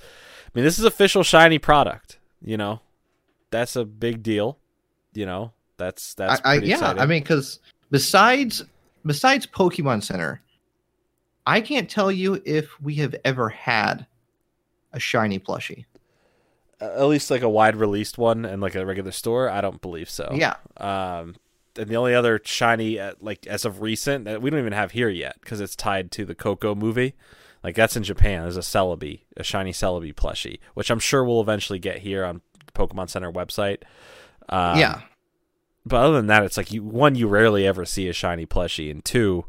[0.46, 2.18] I mean, this is official shiny product.
[2.42, 2.80] You know,
[3.50, 4.58] that's a big deal.
[5.14, 7.02] You know, that's that's I, I yeah, exciting.
[7.02, 8.64] I mean cuz besides
[9.04, 10.40] besides Pokemon Center,
[11.46, 14.06] I can't tell you if we have ever had
[14.92, 15.84] a shiny plushie.
[16.80, 20.08] at least like a wide released one and like a regular store i don't believe
[20.10, 20.56] so Yeah.
[20.76, 21.34] um
[21.78, 24.92] and the only other shiny uh, like as of recent that we don't even have
[24.92, 27.14] here yet because it's tied to the Koko movie
[27.62, 31.40] like that's in japan there's a celebi a shiny celebi plushie which i'm sure we'll
[31.40, 33.82] eventually get here on the pokemon center website
[34.48, 35.00] um, yeah.
[35.84, 38.90] but other than that it's like you one you rarely ever see a shiny plushie
[38.90, 39.44] and two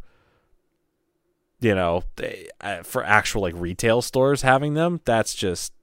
[1.59, 5.73] you know they, uh, for actual like retail stores having them that's just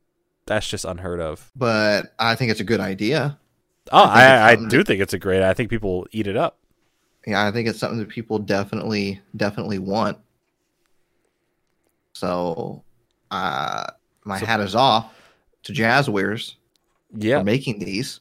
[0.46, 3.38] that's just unheard of But I think it's a good idea.
[3.92, 5.42] Oh, I I, I, do think it's a great.
[5.42, 6.58] I think people will eat it up.
[7.26, 10.18] Yeah, I think it's something that people definitely definitely want.
[12.14, 12.82] So,
[13.30, 13.84] uh,
[14.24, 15.12] my So- hat is off
[15.64, 16.54] to Jazzwares
[17.14, 18.20] Yeah, for making these.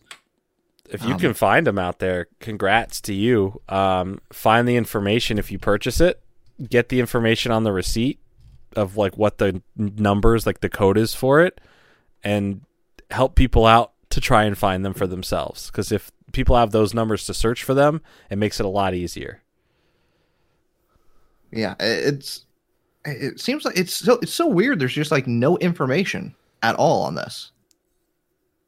[0.89, 3.61] if you um, can find them out there, congrats to you.
[3.69, 6.21] Um, find the information if you purchase it.
[6.69, 8.19] Get the information on the receipt
[8.75, 11.59] of like what the numbers, like the code is for it,
[12.23, 12.61] and
[13.11, 15.67] help people out to try and find them for themselves.
[15.67, 18.93] Because if people have those numbers to search for them, it makes it a lot
[18.93, 19.41] easier.
[21.51, 22.45] Yeah, it's
[23.05, 24.79] it seems like it's so it's so weird.
[24.79, 27.51] There's just like no information at all on this.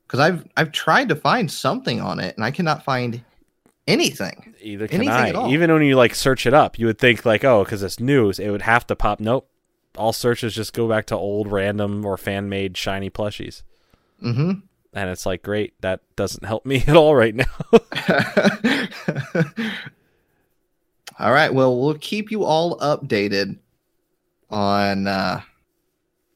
[0.06, 3.24] Because I've I've tried to find something on it and I cannot find
[3.88, 4.56] anything.
[4.62, 5.30] Either can Anything I.
[5.30, 5.52] at all.
[5.52, 8.40] Even when you like search it up, you would think like, oh, because it's news,
[8.40, 9.20] it would have to pop.
[9.20, 9.50] Nope.
[9.98, 13.64] All searches just go back to old, random, or fan made shiny plushies.
[14.22, 14.52] Mm-hmm.
[14.96, 17.46] And it's like, great, that doesn't help me at all right now.
[21.20, 21.54] all right.
[21.54, 23.58] Well, we'll keep you all updated
[24.50, 25.42] on uh,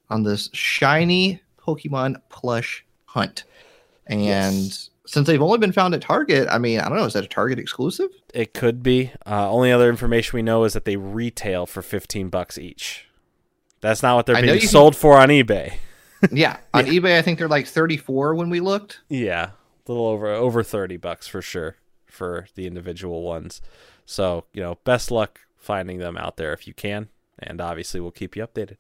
[0.10, 3.43] on this shiny Pokemon plush hunt.
[4.07, 4.89] And Yes.
[5.05, 7.28] since they've only been found at Target, I mean, I don't know, is that a
[7.28, 8.10] Target exclusive?
[8.34, 9.12] it could be.
[9.26, 13.05] Uh, only other information we know is that they retail for 15 bucks each.
[13.82, 15.76] That's not what they're I being you can- sold for on eBay.
[16.32, 16.58] Yeah.
[16.74, 19.02] On eBay, I think they're like 34 when we looked.
[19.10, 19.52] Yeah,
[19.88, 23.62] a little over over 30 bucks for sure for the individual ones.
[24.06, 27.10] So, you know, best luck finding them out there if you can.
[27.38, 28.78] And obviously, we'll keep you updated.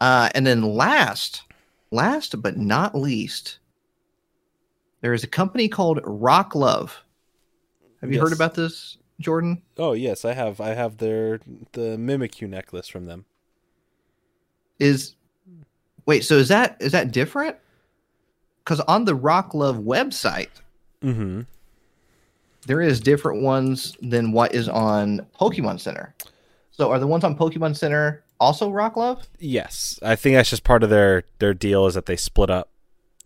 [0.00, 1.42] Uh, and then last,
[1.90, 3.58] last but not least,
[5.00, 7.02] there is a company called Rock Love.
[8.00, 8.22] Have you Yes.
[8.28, 9.62] heard about this, Jordan?
[9.76, 10.60] Oh yes, I have.
[10.60, 11.40] I have their
[11.72, 13.26] the Mimikyu necklace from them.
[14.80, 15.14] Is
[16.06, 17.56] wait, so is that is that different?
[18.64, 20.48] Because on the Rock Love website,
[21.02, 21.40] Mm-hmm.
[22.66, 26.14] there is different ones than what is on Pokemon Center.
[26.70, 29.28] So are the ones on Pokemon Center also Rock Love?
[29.40, 32.70] Yes, I think that's just part of their their deal is that they split up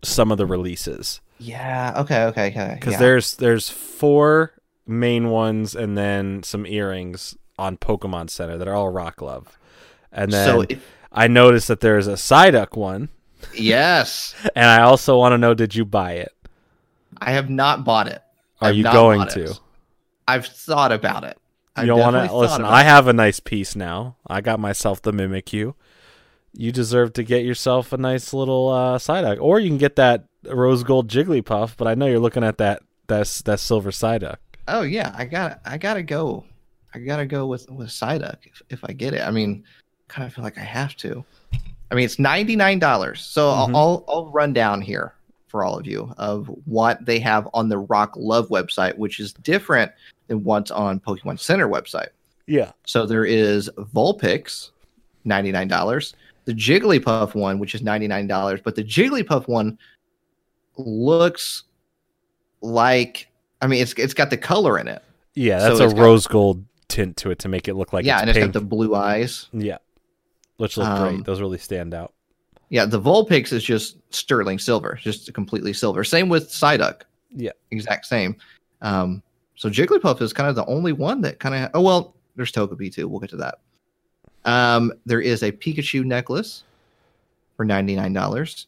[0.03, 1.93] some of the releases Yeah.
[1.97, 2.23] Okay.
[2.25, 2.47] Okay.
[2.47, 2.77] Okay.
[2.79, 2.99] because yeah.
[2.99, 4.53] there's there's four
[4.87, 9.57] main ones and then some earrings on Pokemon Center that are all Rock Love,
[10.11, 10.83] and then so if,
[11.17, 13.09] I noticed that there's a Psyduck one,
[13.53, 16.31] yes, and I also want to know did you buy it?
[17.17, 18.21] I have not bought it.
[18.61, 19.43] Are I've you going to?
[19.45, 19.59] it.
[20.27, 21.37] I've thought about it.
[21.77, 22.63] You I've don't want to listen.
[22.63, 22.85] I it.
[22.85, 24.17] have a nice piece now.
[24.27, 25.53] I got myself the Mimikyu.
[25.53, 25.75] You
[26.53, 30.25] You deserve to get yourself a nice little uh, Psyduck, or you can get that
[30.45, 31.77] rose gold Jigglypuff.
[31.77, 34.37] But I know you're looking at that that that silver Psyduck.
[34.67, 36.45] Oh yeah, I got I gotta go.
[36.93, 39.21] I gotta go with with Psyduck if, if I get it.
[39.21, 39.63] I mean,
[40.07, 41.23] kind of feel like I have to.
[41.91, 43.21] I mean, it's ninety nine dollars.
[43.21, 43.75] So Mhm.
[43.75, 45.13] I'll, I'll run down here
[45.47, 49.31] for all of you of what they have on the Rock Love website, which is
[49.33, 49.91] different
[50.27, 52.09] than what's on Pokemon Center website.
[52.47, 54.71] Yeah, So there is Vulpix,
[55.25, 56.13] ninety nine dollars.
[56.45, 59.77] The Jigglypuff one, which is ninety nine dollars, but the Jigglypuff one
[60.77, 61.63] looks
[62.61, 63.27] like
[63.61, 65.03] I mean, it's it's got the color in it.
[65.33, 65.59] yeah.
[65.59, 68.15] That's it's a got- rose gold tint to it to make it look like yeah,
[68.17, 69.47] it's and it's got the blue eyes.
[69.51, 69.77] Yeah,
[70.57, 71.25] which look Um, great.
[71.25, 72.13] Those really stand out.
[72.69, 76.03] Yeah, the Vulpix is just sterling silver, just completely silver.
[76.03, 77.03] Same with Psyduck.
[77.35, 77.51] Yeah.
[77.71, 78.35] exact same.
[78.81, 79.21] Um,
[79.55, 81.71] so Jigglypuff is kind of the only one that kind of.
[81.73, 83.07] Oh well, there's Togepi too.
[83.07, 83.59] We'll get to that.
[84.45, 86.63] Um, there is a Pikachu necklace
[87.55, 88.67] for ninety nine dollars.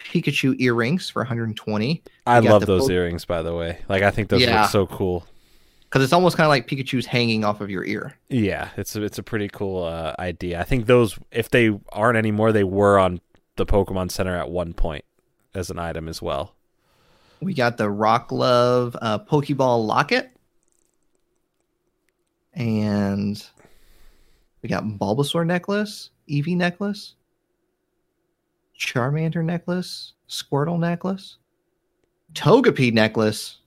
[0.00, 3.78] Pikachu earrings for 120 I love those Poke- earrings, by the way.
[3.88, 4.62] Like I think those Yeah.
[4.62, 5.24] look so cool.
[5.94, 8.16] Because it's almost kind of like Pikachu's hanging off of your ear.
[8.28, 10.58] Yeah, it's a, it's a pretty cool uh, idea.
[10.58, 13.20] I think those, if they aren't anymore, they were on
[13.54, 15.04] the Pokemon Center at one point
[15.54, 16.56] as an item as well.
[17.40, 20.32] We got the Rock Love uh, Pokeball locket,
[22.54, 23.40] and
[24.62, 27.14] we got Bulbasaur necklace, Eevee necklace,
[28.76, 31.36] Charmander necklace, Squirtle necklace,
[32.32, 33.58] Togepi necklace,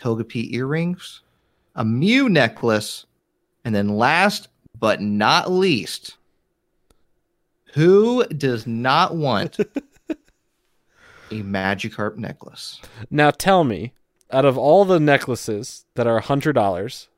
[0.00, 1.22] Togepi earrings,
[1.74, 3.06] a Mew necklace,
[3.64, 6.16] and then last but not least,
[7.74, 9.58] who does not want
[10.08, 10.16] a
[11.30, 12.80] Magikarp necklace?
[13.10, 13.92] Now tell me,
[14.30, 17.08] out of all the necklaces that are hundred dollars,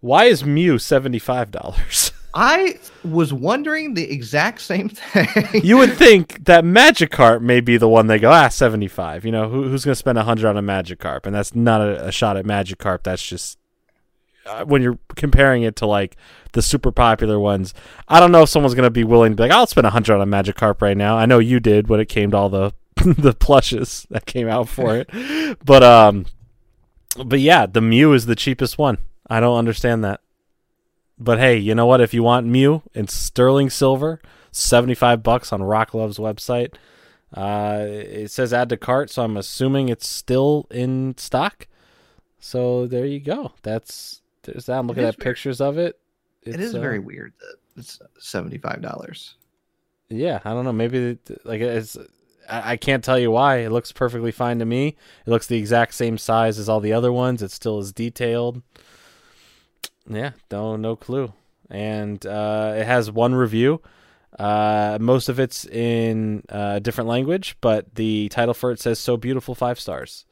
[0.00, 2.05] why is Mew seventy five dollars?
[2.38, 5.62] I was wondering the exact same thing.
[5.64, 9.24] you would think that Magikarp may be the one they go ah seventy five.
[9.24, 12.08] You know who, who's going to spend hundred on a Magikarp, and that's not a,
[12.08, 13.04] a shot at Magikarp.
[13.04, 13.58] That's just
[14.44, 16.16] uh, when you're comparing it to like
[16.52, 17.72] the super popular ones.
[18.06, 20.16] I don't know if someone's going to be willing to be like I'll spend hundred
[20.16, 21.16] on a Magikarp right now.
[21.16, 24.68] I know you did when it came to all the the plushes that came out
[24.68, 25.08] for it,
[25.64, 26.26] but um,
[27.24, 28.98] but yeah, the Mew is the cheapest one.
[29.26, 30.20] I don't understand that.
[31.18, 32.00] But hey, you know what?
[32.00, 34.20] If you want Mew in sterling silver,
[34.52, 36.74] seventy-five bucks on Rock Love's website.
[37.34, 41.66] Uh, it says add to cart, so I'm assuming it's still in stock.
[42.38, 43.52] So there you go.
[43.62, 44.78] That's there's that.
[44.78, 45.24] I'm looking at weird.
[45.24, 45.98] pictures of it.
[46.42, 49.34] it It's, uh, very weird that it's seventy five dollars.
[50.08, 50.72] Yeah, I don't know.
[50.72, 51.96] Maybe like it's.
[52.48, 53.56] I I can't tell you why.
[53.58, 54.96] It looks perfectly fine to me.
[55.26, 57.42] It looks the exact same size as all the other ones.
[57.42, 58.62] It still is detailed.
[60.08, 61.32] Yeah, no, no clue.
[61.70, 63.82] And uh, it has one review.
[64.38, 68.98] Uh, most of it's in uh, a different language, but the title for it says
[68.98, 70.26] "So beautiful, five stars."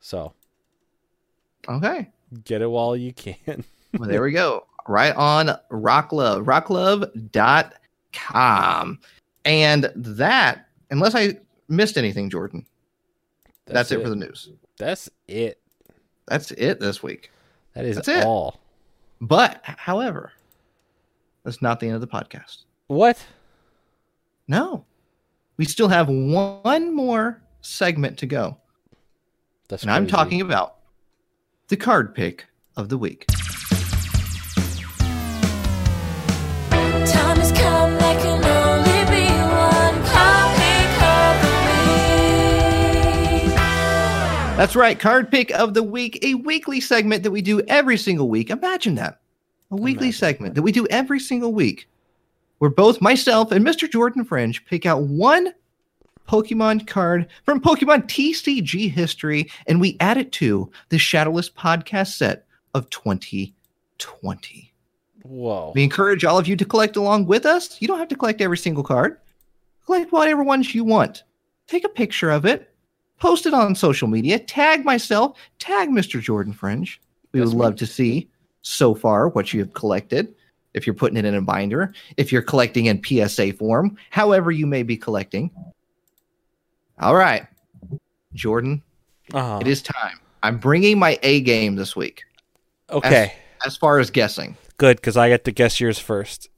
[0.00, 0.32] So
[1.68, 2.08] Okay,
[2.44, 3.64] get it while you can.
[3.98, 4.66] well there we go.
[4.86, 8.98] Right on Rocklove, rocklove.com.
[9.44, 11.38] And that, unless I
[11.68, 12.64] missed anything, Jordan,
[13.66, 14.02] that's, it.
[14.02, 14.50] for the news.
[14.78, 15.60] That's it.
[16.26, 17.30] That's it this week.
[17.78, 18.24] That is That's it.
[18.24, 18.58] all.
[19.20, 20.32] But, however,
[21.44, 22.64] that's not the end of the podcast.
[22.88, 23.24] What?
[24.48, 24.84] No,
[25.56, 28.56] we still have one more segment to go.
[29.68, 30.78] That's and I'm talking about
[31.68, 33.26] the card pick of the week.
[44.58, 44.98] That's right.
[44.98, 48.50] Card pick of the week, a weekly segment that we do every single week.
[48.50, 49.20] Imagine that.
[49.70, 51.88] A weekly Imagine segment that we do every single week
[52.58, 53.88] where both myself and Mr.
[53.88, 55.54] Jordan Fringe pick out one
[56.28, 62.44] Pokemon card from Pokemon TCG history and we add it to the Shadowless podcast set
[62.74, 64.72] of 2020.
[65.22, 65.72] Whoa.
[65.72, 67.80] We encourage all of you to collect along with us.
[67.80, 69.18] You don't have to collect every single card.
[69.86, 71.22] Collect whatever ones you want.
[71.68, 72.67] Take a picture of it,
[73.18, 76.20] post it on social media, tag myself, tag Mr.
[76.20, 77.00] Jordan Fringe.
[77.32, 77.62] We That's would me.
[77.64, 78.28] love to see
[78.62, 80.34] so far what you have collected.
[80.74, 84.66] If you're putting it in a binder, if you're collecting in PSA form, however you
[84.66, 85.50] may be collecting.
[87.00, 87.46] All right,
[88.34, 88.82] Jordan,
[89.32, 89.58] Uh-huh.
[89.60, 90.18] it is time.
[90.42, 92.24] I'm bringing my A game this week
[92.90, 93.32] Okay.
[93.66, 94.56] as far as guessing.
[94.76, 96.48] Good, because I get to guess yours first.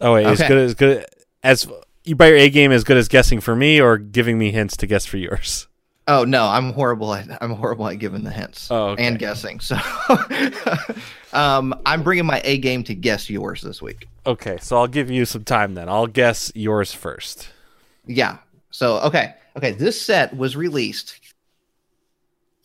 [0.00, 1.04] Oh wait, as good as good
[1.42, 1.68] as
[2.04, 4.76] you buy your A game as good as guessing for me or giving me hints
[4.78, 5.66] to guess for yours.
[6.08, 9.06] Oh no, I'm horrible at I'm horrible at giving the hints Oh, okay.
[9.06, 9.60] and guessing.
[9.60, 9.76] So,
[11.32, 14.06] um, I'm bringing my A game to guess yours this week.
[14.26, 15.88] Okay, so I'll give you some time then.
[15.88, 17.48] I'll guess yours first.
[18.06, 18.38] Yeah.
[18.70, 19.72] So okay, okay.
[19.72, 21.18] This set was released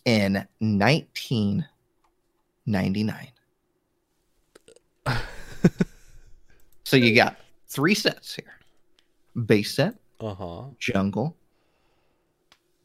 [0.06, 3.28] in 1999.
[6.84, 8.54] so you got three sets here:
[9.46, 10.64] base set, Uh huh.
[10.80, 11.36] jungle,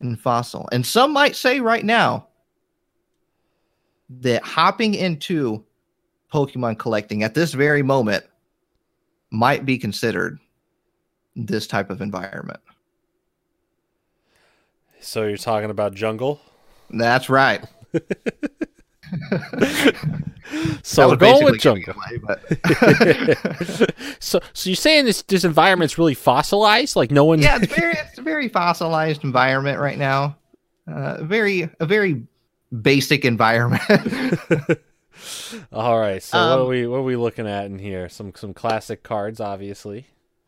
[0.01, 0.68] and fossil.
[0.72, 2.26] And some might say right now
[4.20, 5.64] that hopping into
[6.32, 8.24] Pokemon collecting at this very moment
[9.30, 10.38] might be considered
[11.36, 12.61] this type of environment.
[15.01, 16.40] So you're talking about jungle.
[16.90, 17.64] That's right.
[20.82, 21.94] So we're going with jungle.
[21.94, 22.40] away, but-
[24.20, 26.96] so so you're saying this this environment's really fossilized?
[26.96, 30.36] Like no one yeah, it's very it's a very fossilized environment right now.
[30.88, 32.22] Uh, very a very
[32.82, 33.82] basic environment.
[35.72, 36.22] All right.
[36.22, 38.08] So what are Um, we what are we looking at in here?
[38.08, 40.06] Some some classic cards, obviously.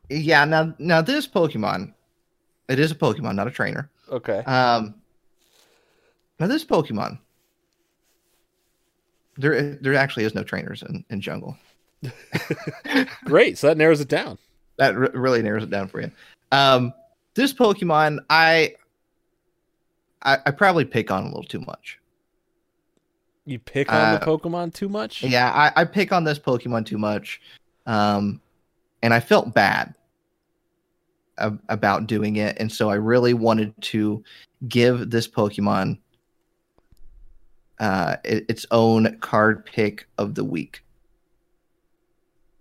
[0.08, 0.44] yeah.
[0.44, 1.92] Now now this Pokemon,
[2.68, 3.88] it is a Pokemon, not a trainer.
[4.10, 4.38] Okay.
[4.38, 4.94] Um,
[6.40, 7.18] now this Pokemon,
[9.36, 11.56] there there actually is no trainers in, in jungle.
[13.24, 13.58] Great.
[13.58, 14.38] So that narrows it down.
[14.76, 16.10] That re- really narrows it down for you.
[16.50, 16.92] Um,
[17.34, 18.74] this Pokemon, I,
[20.22, 21.98] I I probably pick on a little too much.
[23.44, 25.22] You pick on the Uh, Pokemon too much?
[25.22, 27.40] Yeah, I, I pick on this Pokemon too much,
[27.86, 28.40] um,
[29.02, 29.94] and I felt bad
[31.38, 34.22] ab- about doing it, and so I really wanted to
[34.68, 35.98] give this Pokemon
[37.82, 40.84] uh, its own card pick of the week.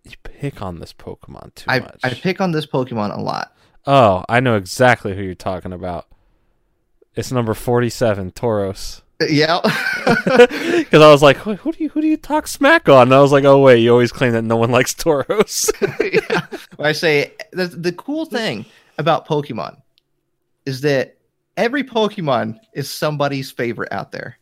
[0.03, 1.99] You pick on this Pokemon too I much.
[2.03, 3.55] I pick on this Pokemon a lot.
[3.85, 6.07] Oh, I know exactly who you're talking about.
[7.15, 9.03] It's number forty-seven, Tauros.
[9.29, 9.59] Yeah,
[10.05, 13.03] Because I was like, who, who do you who do you talk smack on?
[13.03, 15.69] And I was like, oh wait, you always claim that no one likes Tauros.
[16.29, 16.47] yeah.
[16.79, 18.65] I say the, the cool thing
[18.97, 19.79] about Pokemon
[20.65, 21.17] is that
[21.57, 24.39] every Pokemon is somebody's favorite out there,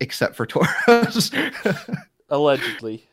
[0.00, 1.32] except for Tauros.
[2.30, 3.06] Allegedly.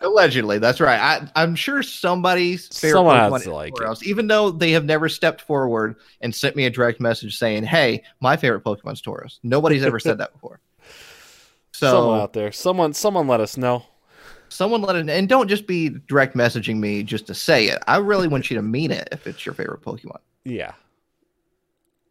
[0.00, 1.00] Allegedly, that's right.
[1.00, 4.06] I, I'm sure somebody's favorite Someone has Pokemon to is like it.
[4.06, 8.02] Even though they have never stepped forward and sent me a direct message saying, "Hey,
[8.20, 10.60] my favorite Pokemon's Tauros." Nobody's ever said that before.
[11.72, 13.84] So someone out there, someone, someone, let us know.
[14.48, 17.82] someone let it and don't just be direct messaging me just to say it.
[17.86, 20.20] I really want you to mean it if it's your favorite Pokemon.
[20.44, 20.72] Yeah.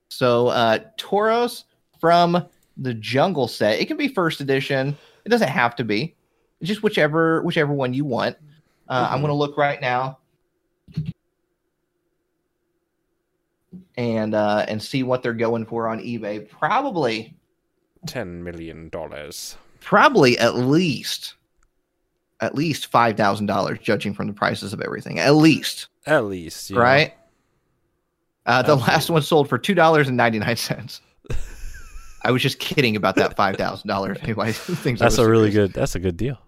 [0.10, 1.64] So uh Tauros
[2.00, 2.46] from
[2.78, 3.80] the Jungle set.
[3.80, 4.98] It can be first edition.
[5.26, 6.16] It doesn't have to be.
[6.64, 8.38] Just whichever whichever one you want.
[8.88, 9.22] Uh, I'm Mhm.
[9.22, 10.20] going to look right now
[13.98, 16.48] and uh, and see what they're going for on eBay.
[16.50, 17.36] Probably
[18.08, 19.58] Ten million dollars.
[19.80, 21.36] probably at least
[22.42, 25.20] at least five thousand dollars, judging from the prices of everything.
[25.20, 26.80] At least, At least, know.
[26.80, 27.14] right?
[28.46, 31.02] Uh, the last one sold for two dollars and ninety nine cents.
[32.26, 34.18] I was just kidding about that five thousand dollars.
[34.22, 35.72] Anybody thinks I That's was a really serious.
[35.72, 35.80] good.
[35.80, 36.40] That's a good deal.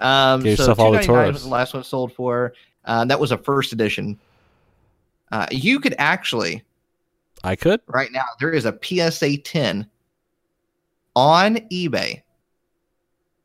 [0.00, 2.52] Um, Get so yourself all the $2.99 was the last one sold for.
[2.84, 4.18] Uh, that was a first edition.
[5.32, 6.62] Uh, you could actually
[7.42, 7.80] I could.
[7.86, 9.86] right now there is a PSA 10
[11.14, 12.22] on eBay.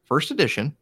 [0.06, 0.76] First edition,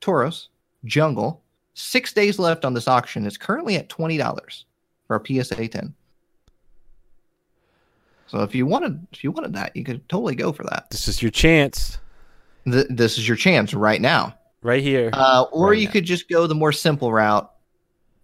[0.00, 0.48] Tauros,
[0.84, 1.42] Jungle.
[1.74, 3.24] Six days left on this auction.
[3.24, 4.64] It's currently at twenty dollars
[5.06, 5.94] for a PSA 10.
[8.28, 10.88] So if you wanted, if you wanted that, you could totally go for that.
[10.90, 11.98] This is your chance,
[12.64, 14.34] Th- this is your chance right now.
[14.62, 15.10] right here.
[15.12, 15.92] Uh, or Right you now.
[15.92, 17.50] could just go the more simple route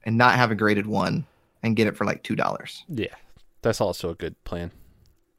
[0.04, 1.24] and not have a graded one
[1.62, 2.84] and get it for like two dollars.
[2.88, 3.14] yeah,
[3.62, 4.70] that's also a good plan.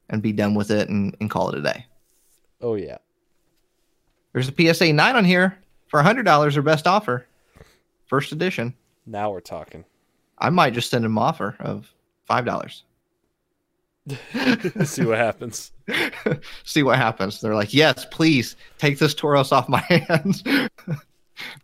[0.08, 1.86] and be done with it and, and call it a day.
[2.60, 2.98] Oh yeah.
[4.32, 5.56] There's a PSA 9 on here
[5.88, 7.26] for $100 their best offer.
[8.06, 8.74] First edition.
[9.06, 9.84] Now we're talking.
[10.38, 11.90] I might just send an offer of
[12.28, 12.82] $5.
[14.84, 15.72] See what happens.
[16.64, 17.40] See what happens.
[17.40, 20.44] They're like, yes, please take this Tauros off my hands.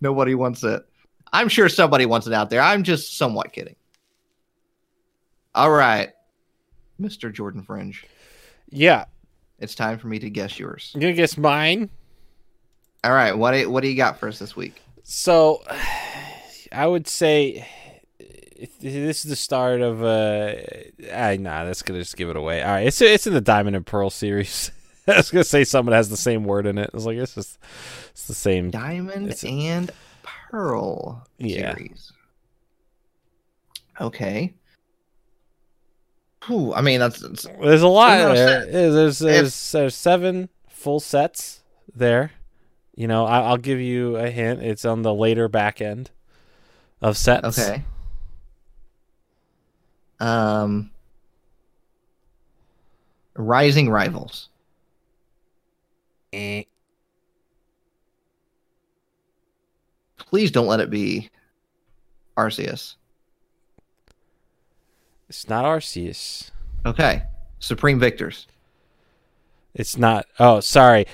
[0.00, 0.84] Nobody wants it.
[1.32, 2.60] I'm sure somebody wants it out there.
[2.60, 3.76] I'm just somewhat kidding.
[5.54, 6.10] All right.
[7.00, 7.32] Mr.
[7.32, 8.04] Jordan Fringe,
[8.70, 9.04] Yeah.
[9.58, 10.92] it's time for me to guess yours.
[10.94, 11.90] You gonna guess mine?
[13.04, 13.32] All right.
[13.36, 14.80] What do, what do you got for us this week?
[15.04, 15.62] So,
[16.72, 17.66] I would say
[18.62, 20.54] if this is the start of uh,
[21.12, 22.62] I nah, that's gonna just give it away.
[22.62, 24.70] All right, it's it's in the Diamond and Pearl series.
[25.08, 26.90] I was gonna say someone has the same word in it.
[26.92, 27.58] I was like, it's just
[28.10, 28.70] it's the same.
[28.70, 29.90] Diamond a- and
[30.22, 31.74] Pearl Yeah.
[31.74, 32.12] series.
[34.00, 34.54] Okay.
[36.46, 38.66] Whew, I mean, that's, that's There's a lot no there.
[38.66, 41.62] There's there's, there's seven full sets
[41.94, 42.32] there.
[42.96, 44.60] You know, I, I'll give you a hint.
[44.62, 46.10] It's on the later back end
[47.00, 47.58] of sets.
[47.58, 47.84] okay.
[50.22, 50.90] Um,
[53.34, 54.48] Rising Rivals.
[56.32, 56.62] Eh.
[60.16, 61.28] Please don't let it be
[62.38, 62.94] Arceus.
[65.28, 66.52] It's not Arceus.
[66.86, 67.24] Okay.
[67.58, 68.46] Supreme Victors.
[69.74, 70.26] It's not.
[70.38, 71.06] Oh, sorry.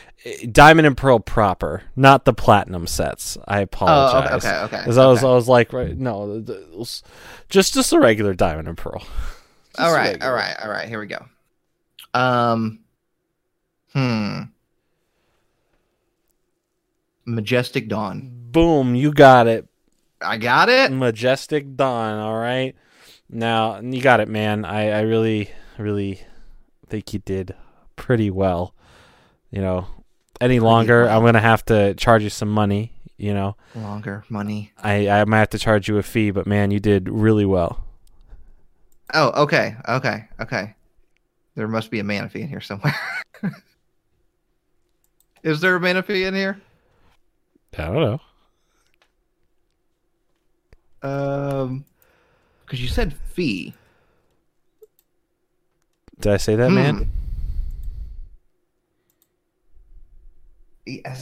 [0.51, 3.39] Diamond and Pearl proper, not the platinum sets.
[3.47, 4.15] I apologize.
[4.15, 4.45] Oh, apologize.
[4.45, 4.85] okay, okay, okay.
[4.85, 5.29] 'Cause I was, okay.
[5.31, 7.03] I was like, right, no, the- the-
[7.49, 9.01] just just a regular Diamond and Pearl.
[9.77, 10.27] Just all right, regular.
[10.31, 10.89] all right, all right.
[10.89, 11.25] Here we go.
[12.13, 12.81] Um,
[13.93, 14.41] hmm.
[17.25, 18.31] Majestic Dawn.
[18.51, 19.69] Boom, you got it.
[20.21, 20.91] I got it.
[20.91, 22.19] Majestic Dawn.
[22.19, 22.75] All right.
[23.31, 24.65] Now you got it, man.
[24.65, 26.23] I, I really, really
[26.89, 27.55] think you did
[27.99, 28.75] pretty well.
[29.51, 29.87] You know,
[30.41, 31.19] any longer, well.
[31.19, 32.93] I'm gonna have to charge you some money.
[33.19, 34.73] You know, Longer money.
[34.83, 37.85] I I might have to charge you a fee, but man, you did really well.
[39.13, 40.75] Oh, okay, okay, okay.
[41.57, 42.95] There must be a Manaphy in here somewhere.
[45.43, 46.61] Is there a Manaphy in here?
[47.77, 48.21] I don't know.
[51.03, 51.85] Um,
[52.65, 53.75] because you said fee.
[56.21, 56.75] Did I say that, Hmm.
[56.75, 57.11] man?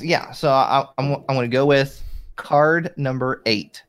[0.01, 2.03] Yeah, so I, I'm I'm going to go with
[2.37, 3.83] card number eight.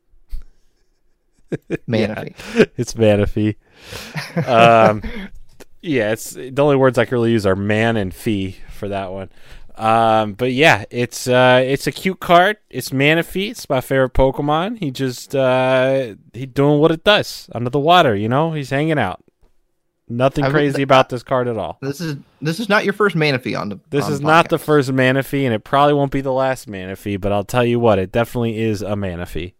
[1.88, 2.34] Manaphy.
[2.76, 3.56] It's Manaphy.
[4.46, 5.02] Um,
[5.80, 9.12] yeah, it's the only words I can really use are man and fee for that
[9.12, 9.30] one.
[9.76, 12.56] Um, but yeah, it's uh, it's a cute card.
[12.68, 13.50] It's Manaphy.
[13.50, 14.78] It's my favorite Pokemon.
[14.78, 18.16] He just uh, he doing what it does under the water.
[18.16, 19.22] You know, he's hanging out.
[20.08, 21.78] Nothing I crazy about this card at all.
[21.82, 23.80] This is this is not your first Manaphy on the.
[23.90, 27.20] This on is not the first Manaphy, and it probably won't be the last Manaphy.
[27.20, 29.54] But I'll tell you what, it definitely is a Manaphy.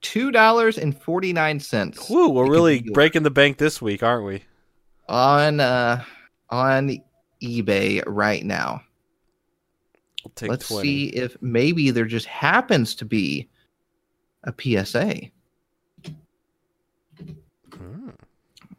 [0.00, 2.10] two dollars and forty nine cents.
[2.10, 4.42] Woo, we're really breaking the bank this week, aren't we?
[5.08, 6.02] on uh
[6.50, 7.00] on
[7.42, 8.82] eBay right now.
[10.24, 10.82] I'll take Let's 20.
[10.82, 13.48] see if maybe there just happens to be
[14.44, 15.30] a PSA.
[17.72, 18.10] Hmm.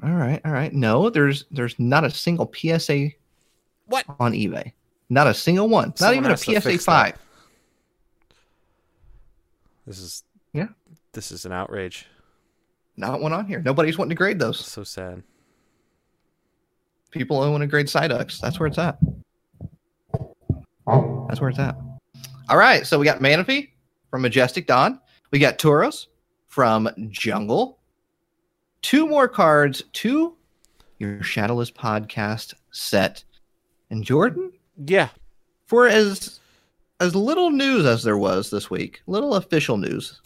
[0.03, 0.73] All right, all right.
[0.73, 3.09] No, there's there's not a single PSA
[3.85, 4.05] What?
[4.19, 4.71] on eBay.
[5.09, 5.95] Not a single one.
[5.95, 7.13] Someone not even a PSA five.
[7.13, 7.19] that.
[9.85, 10.23] This is
[10.53, 10.67] Yeah.
[11.13, 12.05] This is an outrage.
[12.95, 13.61] Not one on here.
[13.61, 14.59] Nobody's wanting to grade those.
[14.59, 15.23] So sad.
[17.11, 18.39] People only want to grade Psyducks.
[18.39, 18.99] That's where it's at.
[21.27, 21.75] That's where it's at.
[22.49, 23.69] All right, so we got Manaphy
[24.09, 24.99] from Majestic Dawn.
[25.31, 26.07] We got Tauros
[26.47, 27.78] from Jungle.
[28.81, 30.35] Two more cards to
[30.97, 33.23] your Shadowless podcast set.
[33.89, 35.09] And Jordan, Yeah.
[35.67, 36.39] for as
[37.01, 40.21] as little news as there was this week, little official news,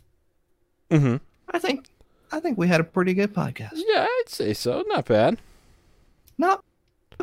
[0.90, 1.16] Mm-hmm.
[1.54, 1.88] I think
[2.32, 3.74] I think we had a pretty good podcast.
[3.76, 4.84] Yeah, I'd say so.
[4.88, 5.38] Not bad.
[6.38, 6.64] Not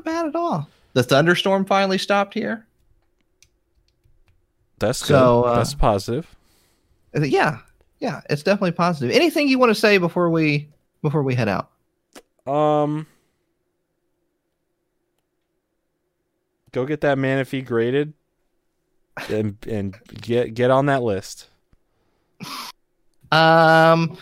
[0.05, 0.69] bad at all.
[0.93, 2.67] The thunderstorm finally stopped here.
[4.79, 5.09] That's good.
[5.09, 6.35] So, uh, That's positive.
[7.15, 7.59] Yeah,
[7.99, 9.15] yeah, it's definitely positive.
[9.15, 10.69] Anything you want to say before we
[11.03, 11.71] before we head out?
[12.47, 13.07] Um,
[16.73, 18.13] go get that Manaphy graded,
[19.29, 21.49] and and get get on that list.
[23.33, 24.17] Um,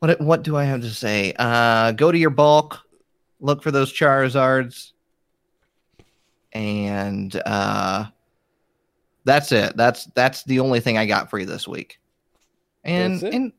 [0.00, 1.34] what what do I have to say?
[1.38, 2.80] Uh, go to your bulk,
[3.40, 4.92] look for those Charizards,
[6.52, 8.06] and uh,
[9.24, 9.76] that's it.
[9.76, 12.00] That's that's the only thing I got for you this week.
[12.84, 13.52] And and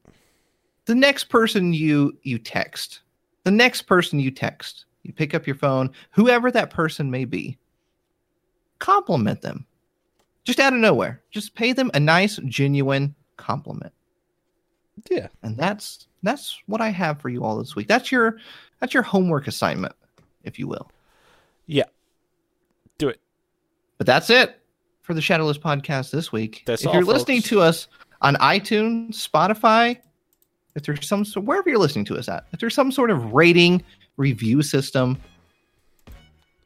[0.90, 3.02] the next person you you text,
[3.44, 7.58] the next person you text You pick up your phone, whoever that person may be,
[8.80, 9.66] compliment them.
[10.44, 11.22] Just out of nowhere.
[11.32, 13.94] Just pay them a nice, genuine compliment.
[15.10, 15.28] Yeah.
[15.44, 17.88] And that's that's what I have for you all this week.
[17.88, 18.38] That's your
[18.80, 19.94] that's your homework assignment,
[20.44, 20.90] if you will.
[21.68, 21.86] Yeah.
[22.98, 23.22] Do it.
[23.98, 24.60] But that's it
[25.02, 26.64] for the Shadowless podcast this week.
[26.66, 27.88] That's if all, you're listening to us
[28.22, 29.98] on iTunes, Spotify,
[30.80, 33.34] if there's some so wherever you're listening to us at, if there's some sort of
[33.34, 33.84] rating
[34.18, 35.18] review system,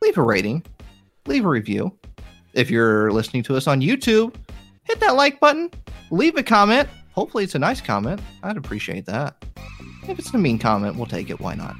[0.02, 0.64] leave a rating,
[1.26, 1.92] leave a review.
[2.54, 4.36] If you're listening to us on YouTube,
[4.84, 5.72] hit that like button,
[6.12, 6.88] leave a comment.
[7.14, 8.22] Hopefully, it's a nice comment.
[8.44, 9.44] I'd appreciate that.
[10.08, 11.40] If it's a mean comment, we'll take it.
[11.40, 11.76] Why not?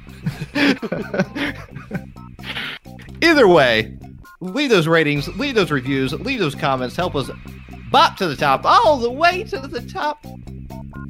[3.22, 3.96] Either way,
[4.40, 6.96] leave those ratings, leave those reviews, leave those comments.
[6.96, 7.30] Help us
[7.90, 10.24] bop to the top, all the way to the top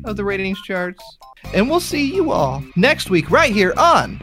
[0.05, 1.03] of the ratings charts.
[1.53, 4.19] And we'll see you all next week right here on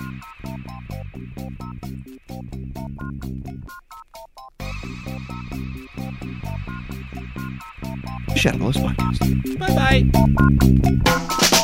[8.35, 9.59] Shadowless Podcast.
[9.59, 10.03] Bye
[11.51, 11.57] bye.